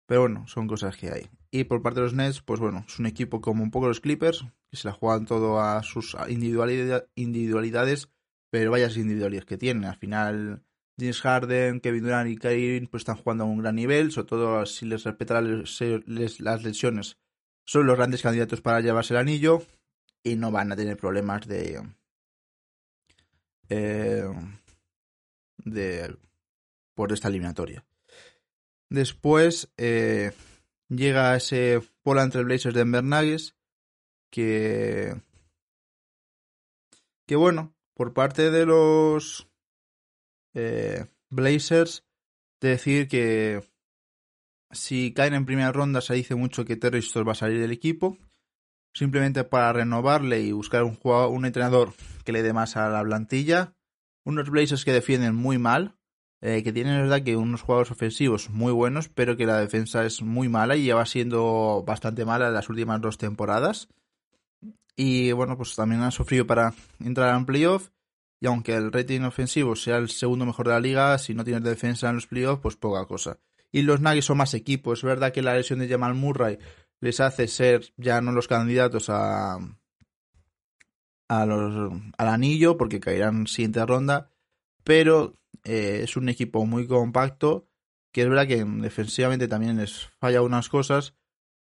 pero 0.05 0.21
bueno, 0.21 0.47
son 0.47 0.67
cosas 0.67 0.97
que 0.97 1.11
hay. 1.11 1.29
Y 1.51 1.63
por 1.65 1.81
parte 1.81 1.99
de 1.99 2.05
los 2.05 2.13
Nets, 2.13 2.41
pues 2.41 2.59
bueno, 2.59 2.85
es 2.87 2.99
un 2.99 3.05
equipo 3.05 3.41
como 3.41 3.63
un 3.63 3.71
poco 3.71 3.87
los 3.87 4.01
Clippers, 4.01 4.45
que 4.69 4.77
se 4.77 4.87
la 4.87 4.93
juegan 4.93 5.25
todo 5.25 5.59
a 5.59 5.83
sus 5.83 6.15
individualidades, 6.27 8.09
pero 8.49 8.71
vayas 8.71 8.97
individualidades 8.97 9.45
que 9.45 9.57
tienen. 9.57 9.85
Al 9.85 9.95
final, 9.97 10.63
James 10.99 11.21
Harden, 11.21 11.79
Kevin 11.79 12.03
Durant 12.03 12.29
y 12.29 12.37
Kyrie 12.37 12.87
pues 12.87 13.01
están 13.01 13.17
jugando 13.17 13.43
a 13.43 13.47
un 13.47 13.59
gran 13.59 13.75
nivel, 13.75 14.11
sobre 14.11 14.27
todo 14.27 14.65
si 14.65 14.85
les 14.85 15.03
respetan 15.03 15.63
las 15.63 16.63
lesiones. 16.63 17.17
Son 17.65 17.87
los 17.87 17.95
grandes 17.97 18.21
candidatos 18.21 18.61
para 18.61 18.81
llevarse 18.81 19.13
el 19.13 19.19
anillo 19.19 19.63
y 20.23 20.35
no 20.35 20.51
van 20.51 20.71
a 20.71 20.75
tener 20.75 20.97
problemas 20.97 21.47
de... 21.47 21.81
Eh, 23.69 24.23
de 25.57 26.15
por 26.93 27.11
esta 27.11 27.27
eliminatoria. 27.27 27.83
Después 28.89 29.73
eh, 29.77 30.31
llega 30.89 31.35
ese 31.35 31.81
entre 32.05 32.41
el 32.41 32.45
Blazers 32.45 32.75
de 32.75 32.85
Nuggets 32.85 33.55
que 34.31 35.15
que 37.27 37.35
bueno, 37.35 37.73
por 37.95 38.13
parte 38.13 38.51
de 38.51 38.65
los 38.65 39.49
eh, 40.53 41.05
Blazers 41.29 42.05
decir 42.61 43.07
que 43.07 43.67
si 44.71 45.13
caen 45.13 45.33
en 45.33 45.45
primera 45.45 45.71
ronda 45.71 46.01
se 46.01 46.13
dice 46.13 46.35
mucho 46.35 46.65
que 46.65 46.75
Terry 46.75 46.99
va 46.99 47.31
a 47.31 47.35
salir 47.35 47.59
del 47.59 47.71
equipo 47.71 48.17
simplemente 48.95 49.43
para 49.43 49.73
renovarle 49.73 50.39
y 50.41 50.51
buscar 50.53 50.83
un 50.83 50.95
jugador, 50.95 51.31
un 51.31 51.45
entrenador 51.45 51.93
que 52.23 52.31
le 52.31 52.43
dé 52.43 52.53
más 52.53 52.77
a 52.77 52.89
la 52.89 53.03
plantilla. 53.03 53.75
Unos 54.23 54.49
Blazers 54.49 54.85
que 54.85 54.93
defienden 54.93 55.35
muy 55.35 55.57
mal 55.57 55.94
eh, 56.47 56.61
que 56.61 56.71
tienen, 56.71 57.01
verdad, 57.01 57.23
que 57.23 57.35
unos 57.35 57.63
jugadores 57.63 57.89
ofensivos 57.89 58.51
muy 58.51 58.71
buenos, 58.71 59.09
pero 59.09 59.35
que 59.35 59.47
la 59.47 59.57
defensa 59.57 60.05
es 60.05 60.21
muy 60.21 60.47
mala 60.47 60.75
y 60.75 60.83
lleva 60.83 61.03
siendo 61.07 61.83
bastante 61.87 62.23
mala 62.23 62.51
las 62.51 62.69
últimas 62.69 63.01
dos 63.01 63.17
temporadas. 63.17 63.87
Y 64.95 65.31
bueno, 65.31 65.57
pues 65.57 65.75
también 65.75 66.03
han 66.03 66.11
sufrido 66.11 66.45
para 66.45 66.75
entrar 67.03 67.35
en 67.35 67.47
playoff. 67.47 67.89
Y 68.39 68.45
aunque 68.45 68.75
el 68.75 68.91
rating 68.91 69.21
ofensivo 69.21 69.75
sea 69.75 69.97
el 69.97 70.09
segundo 70.09 70.45
mejor 70.45 70.67
de 70.67 70.73
la 70.73 70.79
liga, 70.79 71.17
si 71.17 71.33
no 71.33 71.43
tienes 71.43 71.63
defensa 71.63 72.09
en 72.09 72.15
los 72.15 72.27
playoffs, 72.27 72.61
pues 72.61 72.75
poca 72.75 73.07
cosa. 73.07 73.39
Y 73.71 73.81
los 73.81 73.99
Nuggets 73.99 74.25
son 74.25 74.37
más 74.37 74.53
equipo. 74.53 74.93
Es 74.93 75.01
verdad 75.01 75.33
que 75.33 75.41
la 75.41 75.55
lesión 75.55 75.79
de 75.79 75.89
Jamal 75.89 76.13
Murray 76.13 76.59
les 76.99 77.21
hace 77.21 77.47
ser 77.47 77.91
ya 77.97 78.21
no 78.21 78.31
los 78.31 78.47
candidatos 78.47 79.09
a, 79.09 79.57
a 81.27 81.45
los, 81.47 81.91
al 82.19 82.27
anillo, 82.27 82.77
porque 82.77 82.99
caerán 82.99 83.47
siguiente 83.47 83.83
ronda. 83.83 84.29
Pero 84.83 85.33
eh, 85.65 86.01
es 86.03 86.15
un 86.15 86.29
equipo 86.29 86.65
muy 86.65 86.87
compacto, 86.87 87.67
que 88.13 88.21
es 88.21 88.29
verdad 88.29 88.47
que 88.47 88.63
defensivamente 88.63 89.47
también 89.47 89.77
les 89.77 90.07
falla 90.19 90.41
unas 90.41 90.69
cosas, 90.69 91.15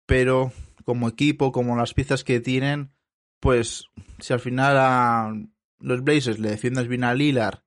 pero 0.06 0.52
como 0.84 1.08
equipo, 1.08 1.52
como 1.52 1.76
las 1.76 1.94
piezas 1.94 2.24
que 2.24 2.40
tienen, 2.40 2.92
pues 3.40 3.86
si 4.18 4.32
al 4.32 4.40
final 4.40 4.76
a 4.76 5.32
los 5.78 6.02
Blazers 6.02 6.38
le 6.38 6.50
defiendes 6.50 6.88
bien 6.88 7.04
a 7.04 7.14
Lillard 7.14 7.60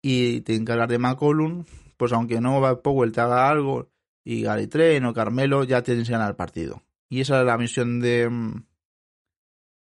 y 0.00 0.40
te 0.42 0.54
encargas 0.54 0.88
de 0.88 0.98
McCollum, 0.98 1.64
pues 1.96 2.12
aunque 2.12 2.40
no 2.40 2.60
va 2.60 2.82
Powell 2.82 3.12
te 3.12 3.20
haga 3.20 3.50
algo 3.50 3.92
y 4.24 4.42
Gary 4.42 4.68
Tren 4.68 5.04
o 5.04 5.12
Carmelo 5.12 5.64
ya 5.64 5.82
tienes 5.82 6.06
que 6.06 6.12
ganar 6.12 6.30
el 6.30 6.36
partido. 6.36 6.82
Y 7.08 7.20
esa 7.20 7.40
es 7.40 7.46
la 7.46 7.58
misión 7.58 8.00
de, 8.00 8.30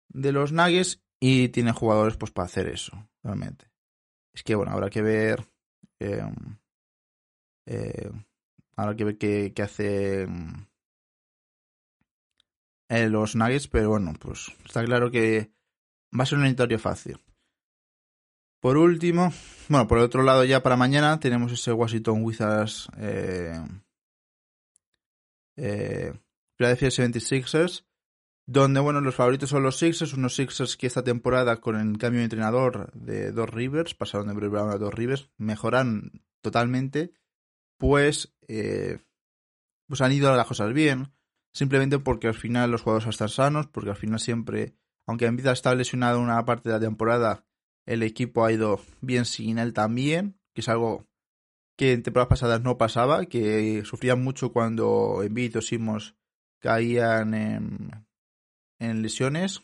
de 0.08 0.32
los 0.32 0.52
Nuggets 0.52 1.02
y 1.20 1.48
tiene 1.48 1.72
jugadores 1.72 2.16
pues 2.16 2.32
para 2.32 2.46
hacer 2.46 2.68
eso, 2.68 3.08
realmente. 3.22 3.70
Es 4.34 4.42
que 4.42 4.54
bueno, 4.54 4.72
habrá 4.72 4.90
que 4.90 5.02
ver 5.02 5.46
eh, 6.00 6.22
eh, 7.66 8.10
habrá 8.76 8.96
que 8.96 9.04
ver 9.04 9.18
qué, 9.18 9.52
hace 9.62 10.26
eh, 12.88 13.08
los 13.08 13.34
Nuggets, 13.34 13.68
pero 13.68 13.90
bueno, 13.90 14.14
pues 14.18 14.52
está 14.64 14.84
claro 14.84 15.10
que 15.10 15.50
va 16.18 16.22
a 16.22 16.26
ser 16.26 16.38
un 16.38 16.46
editorio 16.46 16.78
fácil. 16.78 17.20
Por 18.60 18.76
último, 18.76 19.32
bueno, 19.68 19.86
por 19.86 19.98
el 19.98 20.04
otro 20.04 20.22
lado 20.22 20.44
ya 20.44 20.62
para 20.62 20.76
mañana 20.76 21.20
tenemos 21.20 21.52
ese 21.52 21.72
Washington 21.72 22.24
Wizards 22.24 22.88
eh, 22.98 23.60
eh, 25.56 26.12
Philadelphia 26.56 26.88
76ers, 26.88 27.85
donde 28.46 28.78
bueno, 28.78 29.00
los 29.00 29.16
favoritos 29.16 29.50
son 29.50 29.64
los 29.64 29.78
Sixers, 29.78 30.14
unos 30.14 30.36
Sixers 30.36 30.76
que 30.76 30.86
esta 30.86 31.02
temporada 31.02 31.56
con 31.60 31.76
el 31.76 31.98
cambio 31.98 32.20
de 32.20 32.24
entrenador 32.24 32.92
de 32.92 33.32
dos 33.32 33.50
Rivers, 33.50 33.94
pasaron 33.94 34.28
de 34.28 34.34
Brett 34.34 34.50
Brown 34.50 34.70
a 34.70 34.78
dos 34.78 34.94
Rivers, 34.94 35.28
mejoran 35.36 36.22
totalmente, 36.42 37.12
pues, 37.76 38.36
eh, 38.46 39.00
pues 39.88 40.00
han 40.00 40.12
ido 40.12 40.34
las 40.34 40.46
cosas 40.46 40.72
bien, 40.72 41.12
simplemente 41.52 41.98
porque 41.98 42.28
al 42.28 42.34
final 42.34 42.70
los 42.70 42.82
jugadores 42.82 43.08
están 43.08 43.28
sanos, 43.28 43.66
porque 43.66 43.90
al 43.90 43.96
final 43.96 44.20
siempre, 44.20 44.76
aunque 45.06 45.26
Embiid 45.26 45.48
está 45.48 45.74
lesionado 45.74 46.20
una 46.20 46.44
parte 46.44 46.68
de 46.68 46.76
la 46.76 46.80
temporada, 46.80 47.44
el 47.84 48.04
equipo 48.04 48.44
ha 48.44 48.52
ido 48.52 48.80
bien 49.00 49.24
sin 49.24 49.58
él 49.58 49.72
también, 49.72 50.38
que 50.54 50.60
es 50.60 50.68
algo 50.68 51.04
que 51.76 51.92
en 51.92 52.04
temporadas 52.04 52.28
pasadas 52.30 52.62
no 52.62 52.78
pasaba, 52.78 53.26
que 53.26 53.84
sufrían 53.84 54.22
mucho 54.22 54.52
cuando 54.52 55.22
Embiid 55.24 55.58
o 55.58 55.60
Simons 55.60 56.14
caían 56.60 57.34
en, 57.34 58.05
en 58.78 59.02
lesiones. 59.02 59.62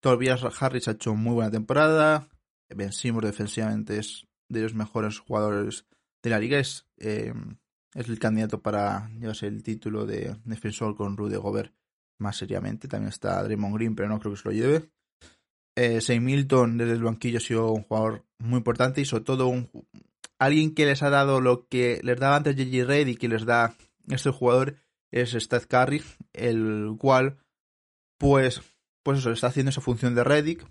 Todavía 0.00 0.36
Harris 0.60 0.88
ha 0.88 0.92
hecho 0.92 1.14
muy 1.14 1.34
buena 1.34 1.50
temporada. 1.50 2.28
Ben 2.68 2.92
Simmons 2.92 3.26
defensivamente 3.26 3.98
es 3.98 4.26
de 4.48 4.62
los 4.62 4.74
mejores 4.74 5.18
jugadores 5.18 5.86
de 6.22 6.30
la 6.30 6.38
liga. 6.38 6.58
Es, 6.58 6.86
em, 6.98 7.56
es 7.94 8.08
el 8.08 8.18
candidato 8.18 8.60
para 8.60 9.08
llevarse 9.18 9.46
el 9.46 9.62
título 9.62 10.06
de 10.06 10.36
defensor 10.44 10.96
con 10.96 11.16
Rudy 11.16 11.36
Gobert 11.36 11.74
más 12.18 12.36
seriamente. 12.36 12.88
También 12.88 13.08
está 13.08 13.42
Draymond 13.42 13.76
Green, 13.76 13.94
pero 13.94 14.08
no 14.08 14.18
creo 14.18 14.32
que 14.32 14.40
se 14.40 14.48
lo 14.48 14.54
lleve. 14.54 14.90
eh, 15.76 16.20
Milton 16.20 16.78
desde 16.78 16.92
el 16.92 17.02
banquillo 17.02 17.38
ha 17.38 17.40
sido 17.40 17.72
un 17.72 17.82
jugador 17.82 18.24
muy 18.38 18.58
importante 18.58 19.00
y 19.00 19.04
todo 19.04 19.48
un, 19.48 19.70
alguien 20.38 20.74
que 20.74 20.86
les 20.86 21.02
ha 21.02 21.10
dado 21.10 21.40
lo 21.40 21.66
que 21.68 22.00
les 22.02 22.18
daba 22.18 22.36
antes 22.36 22.56
J.J. 22.56 22.84
Red 22.84 23.06
y 23.08 23.16
que 23.16 23.28
les 23.28 23.44
da 23.44 23.74
este 24.08 24.30
jugador 24.30 24.76
es 25.10 25.30
Steph 25.30 25.66
Curry, 25.66 26.02
el 26.32 26.96
cual 26.98 27.38
pues 28.24 28.62
pues 29.02 29.18
eso, 29.18 29.32
está 29.32 29.48
haciendo 29.48 29.68
esa 29.68 29.82
función 29.82 30.14
de 30.14 30.24
Reddick 30.24 30.66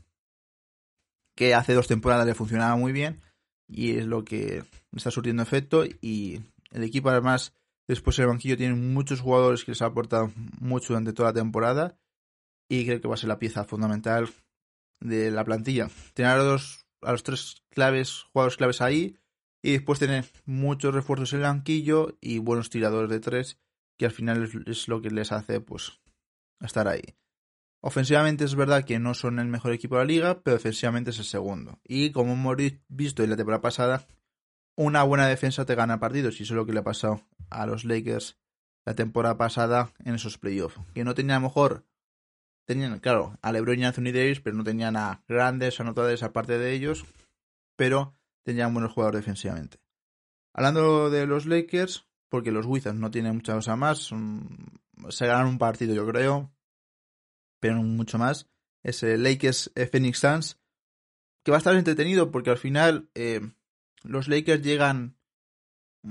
que 1.37 1.53
hace 1.53 1.75
dos 1.75 1.87
temporadas 1.87 2.25
le 2.25 2.33
funcionaba 2.33 2.75
muy 2.77 2.91
bien 2.91 3.21
y 3.67 3.95
es 3.97 4.07
lo 4.07 4.25
que 4.25 4.63
está 4.91 5.11
surtiendo 5.11 5.43
efecto 5.43 5.85
y 5.85 6.41
el 6.71 6.83
equipo 6.83 7.11
además 7.11 7.53
después 7.87 8.17
el 8.17 8.25
banquillo 8.25 8.57
tiene 8.57 8.73
muchos 8.73 9.21
jugadores 9.21 9.63
que 9.63 9.69
les 9.69 9.83
ha 9.83 9.85
aportado 9.85 10.31
mucho 10.59 10.93
durante 10.93 11.13
toda 11.13 11.29
la 11.29 11.35
temporada 11.35 11.95
y 12.67 12.87
creo 12.87 12.99
que 12.99 13.07
va 13.07 13.13
a 13.13 13.17
ser 13.17 13.29
la 13.29 13.37
pieza 13.37 13.65
fundamental 13.65 14.31
de 14.99 15.29
la 15.29 15.45
plantilla. 15.45 15.91
Tener 16.15 16.31
a 16.31 16.43
los, 16.43 16.87
a 17.03 17.11
los 17.11 17.21
tres 17.21 17.61
claves, 17.69 18.23
jugadores 18.33 18.57
claves 18.57 18.81
ahí 18.81 19.19
y 19.61 19.73
después 19.73 19.99
tener 19.99 20.25
muchos 20.45 20.91
refuerzos 20.91 21.33
en 21.33 21.41
el 21.41 21.45
banquillo 21.45 22.17
y 22.19 22.39
buenos 22.39 22.71
tiradores 22.71 23.11
de 23.11 23.19
tres 23.19 23.59
que 23.99 24.07
al 24.07 24.11
final 24.11 24.49
es, 24.65 24.87
lo 24.87 25.03
que 25.03 25.11
les 25.11 25.31
hace 25.31 25.61
pues 25.61 26.01
estar 26.59 26.87
ahí. 26.87 27.03
Ofensivamente 27.85 28.45
es 28.45 28.55
verdad 28.55 28.85
que 28.85 28.97
no 28.97 29.13
son 29.13 29.39
el 29.39 29.47
mejor 29.47 29.73
equipo 29.73 29.95
de 29.95 30.01
la 30.01 30.05
liga, 30.05 30.41
pero 30.41 30.55
defensivamente 30.55 31.09
es 31.09 31.19
el 31.19 31.25
segundo. 31.25 31.81
Y 31.83 32.11
como 32.11 32.31
hemos 32.31 32.55
visto 32.87 33.23
en 33.23 33.29
la 33.29 33.35
temporada 33.35 33.61
pasada, 33.61 34.07
una 34.77 35.03
buena 35.03 35.27
defensa 35.27 35.65
te 35.65 35.75
gana 35.75 35.99
partidos 35.99 36.39
y 36.39 36.43
eso 36.43 36.53
es 36.53 36.55
lo 36.55 36.65
que 36.65 36.71
le 36.71 36.79
ha 36.79 36.83
pasado 36.85 37.27
a 37.49 37.65
los 37.65 37.83
Lakers 37.83 38.39
la 38.85 38.95
temporada 38.95 39.37
pasada 39.37 39.91
en 40.05 40.15
esos 40.15 40.37
playoffs. 40.37 40.79
Que 40.93 41.03
no 41.03 41.13
tenían 41.13 41.35
a 41.35 41.39
lo 41.41 41.47
mejor, 41.49 41.85
tenían, 42.65 42.99
claro, 42.99 43.37
a 43.41 43.51
LeBron 43.51 43.79
y 43.79 43.83
Anthony 43.83 44.13
Davis, 44.13 44.39
pero 44.39 44.55
no 44.55 44.63
tenían 44.63 44.95
a 44.95 45.21
grandes 45.27 45.77
anotadores 45.81 46.23
aparte 46.23 46.57
de 46.57 46.71
ellos, 46.71 47.03
pero 47.75 48.15
tenían 48.43 48.73
buenos 48.73 48.93
jugadores 48.93 49.19
defensivamente. 49.19 49.79
Hablando 50.53 51.09
de 51.09 51.27
los 51.27 51.45
Lakers, 51.45 52.07
porque 52.29 52.53
los 52.53 52.65
Wizards 52.65 52.97
no 52.97 53.11
tienen 53.11 53.35
mucha 53.35 53.55
cosa 53.55 53.75
más, 53.75 54.09
se 55.09 55.27
ganan 55.27 55.47
un 55.47 55.57
partido 55.57 55.93
yo 55.93 56.07
creo, 56.07 56.53
pero 57.63 57.81
mucho 57.81 58.17
más. 58.17 58.49
Es 58.83 59.03
el 59.03 59.23
Lakers 59.23 59.71
Phoenix 59.89 60.19
Suns, 60.19 60.59
que 61.45 61.51
va 61.51 61.55
a 61.55 61.59
estar 61.59 61.73
entretenido 61.77 62.29
porque 62.29 62.49
al 62.49 62.57
final 62.57 63.09
eh, 63.15 63.39
los 64.03 64.27
Lakers 64.27 64.61
llegan 64.61 65.15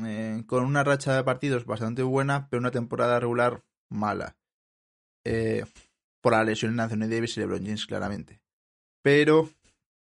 eh, 0.02 0.44
con 0.46 0.64
una 0.64 0.82
racha 0.82 1.14
de 1.14 1.24
partidos 1.24 1.66
bastante 1.66 2.02
buena, 2.02 2.48
pero 2.48 2.60
una 2.60 2.70
temporada 2.70 3.20
regular 3.20 3.62
mala. 3.90 4.38
Eh, 5.26 5.66
por 6.22 6.32
la 6.32 6.42
lesión 6.42 6.74
de 6.74 6.84
Anthony 6.84 7.06
Davis 7.06 7.36
y 7.36 7.40
LeBron 7.40 7.66
James, 7.66 7.84
claramente. 7.84 8.40
Pero 9.02 9.50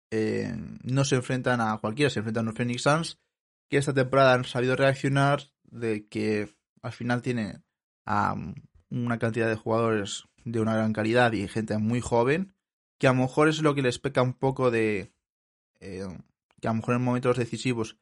eh, 0.10 0.56
no 0.84 1.04
se 1.04 1.16
enfrentan 1.16 1.60
a 1.60 1.80
cualquiera, 1.80 2.10
se 2.10 2.20
enfrentan 2.20 2.46
a 2.46 2.52
los 2.52 2.56
Phoenix 2.56 2.84
Suns, 2.84 3.20
que 3.70 3.76
esta 3.76 3.94
temporada 3.94 4.36
han 4.36 4.46
sabido 4.46 4.78
reaccionar 4.78 5.42
de 5.66 6.08
que 6.08 6.56
al 6.82 6.94
final 6.94 7.22
tiene 7.22 7.62
a 8.06 8.36
una 8.90 9.20
cantidad 9.20 9.50
de 9.50 9.56
jugadores 9.56 10.30
de 10.46 10.60
una 10.60 10.76
gran 10.76 10.94
calidad 10.94 11.32
y 11.34 11.48
gente 11.48 11.78
muy 11.78 12.02
joven, 12.02 12.54
que 12.98 13.08
a 13.08 13.14
lo 13.14 13.22
mejor 13.22 13.50
es 13.50 13.62
lo 13.62 13.76
que 13.76 13.82
les 13.82 14.00
peca 14.00 14.22
un 14.22 14.34
poco 14.34 14.72
de 14.72 15.12
que 15.80 16.68
a 16.68 16.72
lo 16.72 16.76
mejor 16.76 16.96
en 16.96 17.02
momentos 17.02 17.38
decisivos 17.38 17.98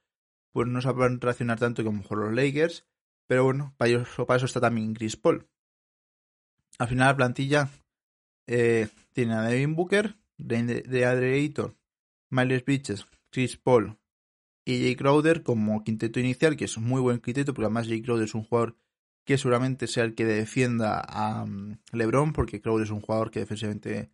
pues 0.51 0.67
no 0.67 0.81
saben 0.81 1.21
reaccionar 1.21 1.59
tanto 1.59 1.83
como 1.83 1.97
a 1.97 1.99
lo 1.99 2.03
mejor 2.03 2.17
los 2.17 2.33
Lakers, 2.33 2.85
pero 3.27 3.43
bueno, 3.43 3.73
para 3.77 3.91
eso, 3.91 4.25
para 4.25 4.37
eso 4.37 4.45
está 4.47 4.59
también 4.59 4.93
Chris 4.93 5.15
Paul. 5.15 5.47
Al 6.77 6.87
final 6.87 7.07
la 7.07 7.15
plantilla 7.15 7.69
eh, 8.47 8.87
tiene 9.13 9.35
a 9.35 9.43
Devin 9.43 9.75
Booker, 9.75 10.17
de, 10.37 10.81
de 10.81 11.05
Ayton, 11.05 11.77
Miles 12.29 12.65
Bridges, 12.65 13.05
Chris 13.29 13.57
Paul 13.57 13.97
y 14.65 14.81
Jay 14.81 14.95
Crowder 14.95 15.43
como 15.43 15.83
quinteto 15.83 16.19
inicial, 16.19 16.55
que 16.55 16.65
es 16.65 16.77
un 16.77 16.85
muy 16.85 17.01
buen 17.01 17.19
quinteto, 17.19 17.53
porque 17.53 17.65
además 17.65 17.87
Jay 17.87 18.01
Crowder 18.01 18.25
es 18.25 18.33
un 18.33 18.43
jugador 18.43 18.75
que 19.29 19.37
seguramente 19.37 19.85
sea 19.85 20.05
el 20.05 20.15
que 20.15 20.25
defienda 20.25 21.05
a 21.07 21.45
mm, 21.45 21.81
LeBron, 21.91 22.33
porque 22.33 22.61
Crowder 22.61 22.85
es 22.85 22.89
un 22.89 22.99
jugador 22.99 23.29
que 23.29 23.41
defensivamente 23.41 24.09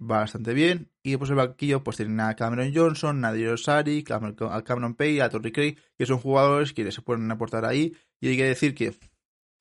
bastante 0.00 0.52
bien. 0.52 0.90
Y 1.04 1.10
después 1.10 1.30
el 1.30 1.36
banquillo 1.36 1.84
pues 1.84 1.98
tienen 1.98 2.18
a 2.18 2.34
Cameron 2.34 2.72
Johnson, 2.74 3.20
Nadir 3.20 3.50
Osari, 3.50 4.04
a 4.10 4.62
Cameron 4.64 4.96
Pay, 4.96 5.20
a 5.20 5.28
Torrey 5.30 5.52
Craig, 5.52 5.76
que 5.96 6.06
son 6.06 6.18
jugadores 6.18 6.72
que 6.72 6.90
se 6.90 7.02
pueden 7.02 7.30
aportar 7.30 7.64
ahí. 7.64 7.96
Y 8.20 8.30
hay 8.30 8.36
que 8.36 8.46
decir 8.46 8.74
que, 8.74 8.98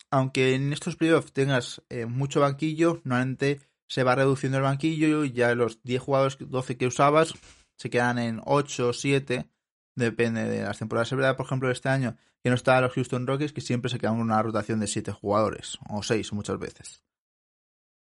aunque 0.10 0.56
en 0.56 0.74
estos 0.74 0.96
playoffs 0.96 1.32
tengas 1.32 1.84
eh, 1.90 2.08
mucho 2.08 2.40
banquillo, 2.40 3.00
normalmente 3.04 3.62
se 3.88 4.02
va 4.02 4.16
reduciendo 4.16 4.58
el 4.58 4.64
banquillo 4.64 5.26
y 5.26 5.32
ya 5.32 5.54
los 5.54 5.84
10 5.84 6.02
jugadores, 6.02 6.38
12 6.40 6.76
que 6.76 6.88
usabas, 6.88 7.36
se 7.78 7.92
quedan 7.92 8.18
en 8.18 8.42
8 8.44 8.88
o 8.88 8.94
7, 8.94 9.48
depende 9.96 10.46
de 10.46 10.64
las 10.64 10.80
temporadas. 10.80 11.12
Es 11.12 11.16
verdad, 11.16 11.38
por 11.38 11.46
ejemplo, 11.46 11.70
este 11.70 11.90
año 11.90 12.18
que 12.43 12.50
no 12.50 12.56
está 12.56 12.80
los 12.82 12.93
Houston 12.93 13.28
Rockets, 13.28 13.54
que 13.54 13.62
siempre 13.62 13.89
se 13.89 14.00
quedan 14.00 14.15
en 14.15 14.21
una 14.21 14.41
rotación 14.41 14.80
de 14.80 14.88
7 14.88 15.12
jugadores, 15.12 15.78
o 15.89 16.04
6 16.04 16.34
muchas 16.34 16.60
veces. 16.60 17.04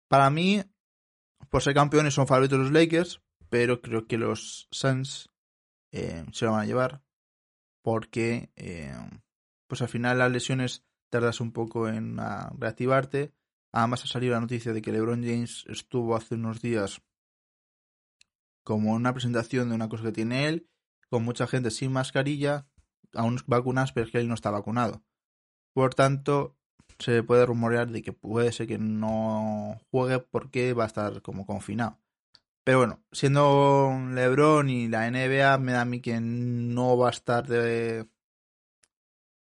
Para 0.07 0.29
mí, 0.29 0.63
por 1.49 1.61
ser 1.61 1.73
campeones 1.73 2.13
son 2.13 2.27
favoritos 2.27 2.59
los 2.59 2.71
Lakers, 2.71 3.21
pero 3.49 3.81
creo 3.81 4.07
que 4.07 4.17
los 4.17 4.67
Suns 4.71 5.29
eh, 5.91 6.25
se 6.31 6.45
lo 6.45 6.51
van 6.51 6.61
a 6.61 6.65
llevar 6.65 7.01
porque 7.81 8.51
eh, 8.55 8.93
pues 9.67 9.81
al 9.81 9.87
final 9.87 10.19
las 10.19 10.31
lesiones 10.31 10.85
tardas 11.09 11.41
un 11.41 11.51
poco 11.51 11.87
en 11.87 12.17
reactivarte. 12.57 13.33
Además 13.71 14.03
ha 14.03 14.07
salido 14.07 14.33
la 14.33 14.41
noticia 14.41 14.73
de 14.73 14.81
que 14.81 14.91
LeBron 14.91 15.23
James 15.23 15.65
estuvo 15.67 16.15
hace 16.15 16.35
unos 16.35 16.61
días 16.61 17.01
como 18.63 18.93
una 18.93 19.13
presentación 19.13 19.69
de 19.69 19.75
una 19.75 19.89
cosa 19.89 20.03
que 20.03 20.11
tiene 20.11 20.47
él, 20.47 20.69
con 21.09 21.23
mucha 21.23 21.47
gente 21.47 21.71
sin 21.71 21.91
mascarilla, 21.91 22.67
aún 23.13 23.39
vacunadas, 23.47 23.91
pero 23.91 24.05
es 24.05 24.11
que 24.11 24.19
él 24.19 24.27
no 24.27 24.33
está 24.33 24.51
vacunado. 24.51 25.03
Por 25.73 25.93
tanto, 25.95 26.55
se 26.99 27.23
puede 27.23 27.45
rumorear 27.45 27.89
de 27.89 28.01
que 28.01 28.13
puede 28.13 28.51
ser 28.51 28.67
que 28.67 28.77
no 28.77 29.79
juegue 29.91 30.19
porque 30.19 30.73
va 30.73 30.83
a 30.83 30.87
estar 30.87 31.21
como 31.21 31.45
confinado. 31.45 31.97
Pero 32.63 32.79
bueno, 32.79 32.99
siendo 33.11 33.91
LeBron 34.11 34.69
y 34.69 34.87
la 34.89 35.09
NBA, 35.09 35.57
me 35.59 35.71
da 35.71 35.81
a 35.81 35.85
mí 35.85 36.01
que 36.01 36.19
no 36.19 36.97
va 36.97 37.07
a 37.07 37.11
estar 37.11 37.47
de... 37.47 38.07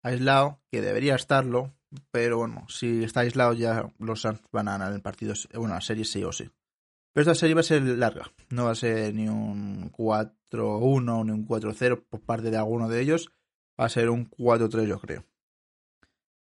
aislado, 0.04 0.62
que 0.70 0.82
debería 0.82 1.16
estarlo, 1.16 1.74
pero 2.12 2.38
bueno, 2.38 2.66
si 2.68 3.04
está 3.04 3.22
aislado 3.22 3.54
ya 3.54 3.92
los 4.00 4.22
Suns 4.22 4.42
van 4.52 4.68
a 4.68 4.74
ganar 4.74 4.94
el 4.94 5.02
partido, 5.02 5.34
bueno, 5.54 5.76
la 5.76 5.82
serie 5.82 6.06
sí 6.06 6.24
o 6.24 6.32
sí. 6.32 6.50
Pero 7.14 7.22
esta 7.32 7.36
serie 7.36 7.56
va 7.56 7.62
a 7.62 7.64
ser 7.64 7.82
larga, 7.82 8.32
no 8.50 8.66
va 8.66 8.72
a 8.72 8.76
ser 8.76 9.14
ni 9.14 9.30
un 9.30 9.92
4-1 9.92 11.26
ni 11.26 11.32
un 11.32 11.48
4-0 11.48 12.04
por 12.10 12.20
parte 12.22 12.52
de 12.52 12.58
alguno 12.58 12.90
de 12.90 13.02
ellos, 13.02 13.32
va 13.80 13.86
a 13.86 13.90
ser 13.90 14.10
un 14.10 14.30
4-3 14.30 14.88
yo 14.88 15.00
creo. 15.00 15.26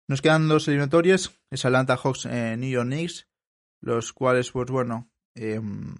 Nos 0.06 0.20
quedan 0.20 0.48
dos 0.48 0.68
eliminatorias, 0.68 1.32
es 1.50 1.64
Atlanta 1.64 1.96
Hawks 1.96 2.26
en 2.26 2.60
New 2.60 2.70
York 2.70 2.86
Knicks, 2.86 3.28
los 3.80 4.12
cuales, 4.12 4.50
pues 4.50 4.70
bueno, 4.70 5.10
em, 5.34 5.94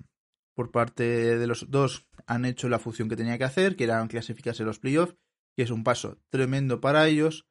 por 0.54 0.70
parte 0.70 1.38
de 1.38 1.46
los 1.46 1.70
dos 1.70 2.06
han 2.26 2.44
hecho 2.44 2.68
la 2.68 2.78
función 2.78 3.08
que 3.08 3.16
tenía 3.16 3.38
que 3.38 3.44
hacer, 3.44 3.76
que 3.76 3.84
era 3.84 4.06
clasificarse 4.06 4.62
los 4.62 4.78
playoffs, 4.78 5.16
que 5.56 5.62
es 5.62 5.70
un 5.70 5.84
paso 5.84 6.18
tremendo 6.28 6.80
para 6.80 7.06
ellos, 7.08 7.46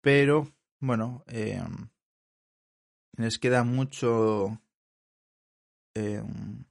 pero 0.00 0.52
bueno, 0.80 1.24
em, 1.28 1.88
les 3.16 3.38
queda 3.38 3.62
mucho 3.64 4.60
em, 5.94 6.64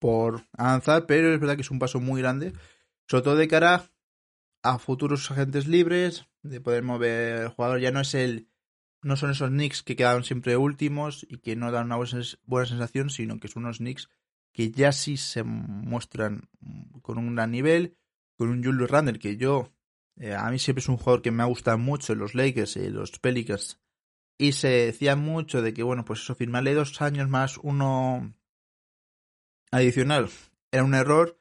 por 0.00 0.44
avanzar, 0.52 1.06
pero 1.06 1.32
es 1.32 1.40
verdad 1.40 1.54
que 1.54 1.62
es 1.62 1.70
un 1.70 1.78
paso 1.78 2.00
muy 2.00 2.20
grande, 2.20 2.52
sobre 3.08 3.22
todo 3.22 3.36
de 3.36 3.46
cara 3.46 3.91
a 4.62 4.78
futuros 4.78 5.30
agentes 5.30 5.66
libres, 5.66 6.26
de 6.42 6.60
poder 6.60 6.82
mover 6.82 7.42
el 7.42 7.48
jugador. 7.48 7.80
Ya 7.80 7.90
no 7.90 8.00
es 8.00 8.14
el. 8.14 8.48
No 9.02 9.16
son 9.16 9.30
esos 9.30 9.50
Knicks 9.50 9.82
que 9.82 9.96
quedaron 9.96 10.22
siempre 10.22 10.56
últimos 10.56 11.26
y 11.28 11.38
que 11.38 11.56
no 11.56 11.72
dan 11.72 11.86
una 11.86 11.96
buena 11.96 12.66
sensación, 12.66 13.10
sino 13.10 13.40
que 13.40 13.48
son 13.48 13.64
unos 13.64 13.78
Knicks 13.78 14.08
que 14.52 14.70
ya 14.70 14.92
sí 14.92 15.16
se 15.16 15.42
muestran 15.42 16.48
con 17.00 17.18
un 17.18 17.34
gran 17.34 17.50
nivel, 17.50 17.96
con 18.36 18.50
un 18.50 18.62
Julius 18.62 18.90
Randle 18.90 19.18
que 19.18 19.36
yo. 19.36 19.72
Eh, 20.16 20.34
a 20.34 20.50
mí 20.50 20.58
siempre 20.58 20.80
es 20.80 20.88
un 20.88 20.98
jugador 20.98 21.22
que 21.22 21.30
me 21.30 21.42
ha 21.42 21.46
gustado 21.46 21.78
mucho, 21.78 22.14
los 22.14 22.34
Lakers 22.34 22.76
y 22.76 22.90
los 22.90 23.18
Pelicans. 23.18 23.80
Y 24.38 24.52
se 24.52 24.68
decía 24.68 25.16
mucho 25.16 25.62
de 25.62 25.72
que, 25.72 25.82
bueno, 25.82 26.04
pues 26.04 26.20
eso, 26.20 26.34
firmarle 26.34 26.74
dos 26.74 27.00
años 27.00 27.28
más 27.28 27.58
uno 27.58 28.34
adicional 29.70 30.28
era 30.70 30.84
un 30.84 30.94
error, 30.94 31.38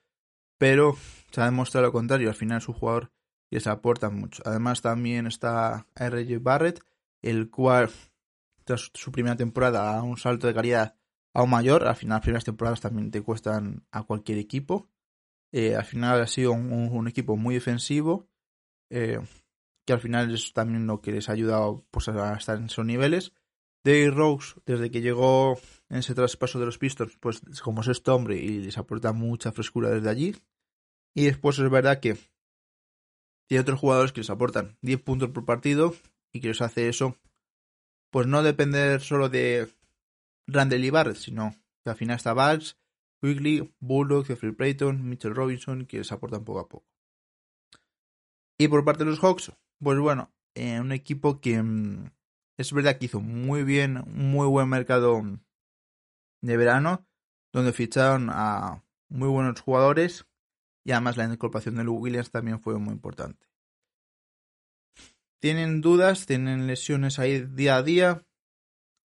pero 0.62 0.96
se 1.32 1.42
ha 1.42 1.46
demostrado 1.46 1.88
lo 1.88 1.92
contrario. 1.92 2.30
Al 2.30 2.36
final 2.36 2.60
es 2.60 2.68
un 2.68 2.76
jugador 2.76 3.12
que 3.50 3.60
se 3.60 3.72
aporta 3.72 4.12
mucho. 4.12 4.44
Además, 4.46 4.84
también 4.84 5.26
está 5.26 5.88
R.J. 5.96 6.38
Barrett, 6.40 6.84
el 7.24 7.50
cual, 7.50 7.90
tras 8.64 8.92
su 8.94 9.12
primera 9.12 9.36
temporada, 9.36 9.98
a 9.98 10.04
un 10.04 10.18
salto 10.18 10.46
de 10.46 10.54
calidad 10.54 10.94
aún 11.34 11.50
mayor. 11.50 11.88
Al 11.88 11.96
final, 11.96 12.18
las 12.18 12.22
primeras 12.22 12.44
temporadas 12.44 12.80
también 12.80 13.10
te 13.10 13.24
cuestan 13.24 13.88
a 13.90 14.04
cualquier 14.04 14.38
equipo. 14.38 14.88
Eh, 15.52 15.76
al 15.76 15.84
final 15.84 16.22
ha 16.22 16.28
sido 16.28 16.52
un, 16.52 17.08
equipo 17.08 17.38
muy 17.38 17.56
defensivo, 17.56 18.30
eh, 18.92 19.20
que 19.84 19.94
al 19.94 20.00
final 20.00 20.32
es 20.32 20.54
también 20.54 20.86
lo 20.86 21.02
que 21.02 21.12
les 21.12 21.28
ha 21.28 21.32
ayudado 21.32 21.88
pues, 21.90 22.08
a 22.08 22.36
estar 22.36 22.60
en 22.60 22.66
esos 22.66 22.86
niveles. 22.86 23.34
Dave 23.84 24.12
Rose, 24.12 24.62
desde 24.68 24.92
que 24.92 25.02
llegó 25.02 25.58
en 25.90 25.98
ese 25.98 26.14
traspaso 26.14 26.60
de 26.60 26.68
los 26.68 26.78
Pistons, 26.78 27.18
pues 27.20 27.42
como 27.64 27.82
sexto 27.82 28.16
hombre 28.16 28.38
y 28.38 28.60
les 28.60 28.78
aporta 28.78 29.12
mucha 29.12 29.52
frescura 29.52 29.90
desde 29.90 30.10
allí. 30.10 30.36
Y 31.14 31.26
después 31.26 31.60
es 31.60 31.70
verdad 31.70 32.00
que 32.00 32.18
tiene 33.48 33.62
otros 33.62 33.80
jugadores 33.80 34.14
que 34.14 34.22
les 34.22 34.30
aportan 34.30 34.78
10 34.82 35.02
puntos 35.02 35.30
por 35.32 35.46
partido 35.46 35.94
y 36.32 36.40
que 36.40 36.48
les 36.50 36.62
hace 36.62 36.88
eso, 36.88 37.18
pues 38.10 38.28
no 38.28 38.44
depender 38.44 39.02
solo 39.02 39.28
de 39.28 39.68
Randall 40.48 40.86
y 40.86 40.90
Barrett, 40.90 41.18
sino 41.18 41.54
que 41.84 41.90
al 41.90 41.98
final 41.98 42.16
está 42.16 42.34
Bugs, 42.34 42.78
Quigley, 43.22 43.74
Bullock, 43.80 44.28
Jeffrey 44.28 44.54
Playton, 44.54 45.08
Mitchell 45.08 45.36
Robinson, 45.36 45.86
que 45.86 45.98
les 45.98 46.12
aportan 46.12 46.46
poco 46.46 46.60
a 46.60 46.70
poco. 46.70 46.88
Y 48.58 48.68
por 48.68 48.86
parte 48.86 49.04
de 49.04 49.10
los 49.10 49.20
Hawks, 49.20 49.52
pues 49.80 50.00
bueno, 50.00 50.32
eh, 50.56 50.80
un 50.80 50.92
equipo 50.92 51.42
que 51.42 51.62
mm, 51.62 52.12
es 52.58 52.72
verdad 52.72 52.98
que 52.98 53.06
hizo 53.06 53.20
muy 53.20 53.64
bien, 53.64 54.04
muy 54.08 54.48
buen 54.48 54.70
mercado 54.70 55.22
de 56.42 56.58
verano, 56.58 57.06
donde 57.52 57.74
ficharon 57.74 58.30
a 58.30 58.84
muy 59.10 59.28
buenos 59.28 59.60
jugadores 59.60 60.26
y 60.84 60.92
además 60.92 61.18
la 61.18 61.26
incorporación 61.26 61.76
de 61.76 61.84
Lou 61.84 61.98
Williams 61.98 62.32
también 62.32 62.60
fue 62.60 62.78
muy 62.80 62.94
importante. 62.94 63.48
Tienen 65.40 65.82
dudas, 65.82 66.26
tienen 66.26 66.68
lesiones 66.68 67.18
ahí 67.18 67.42
día 67.42 67.78
a 67.78 67.84
día, 67.84 68.26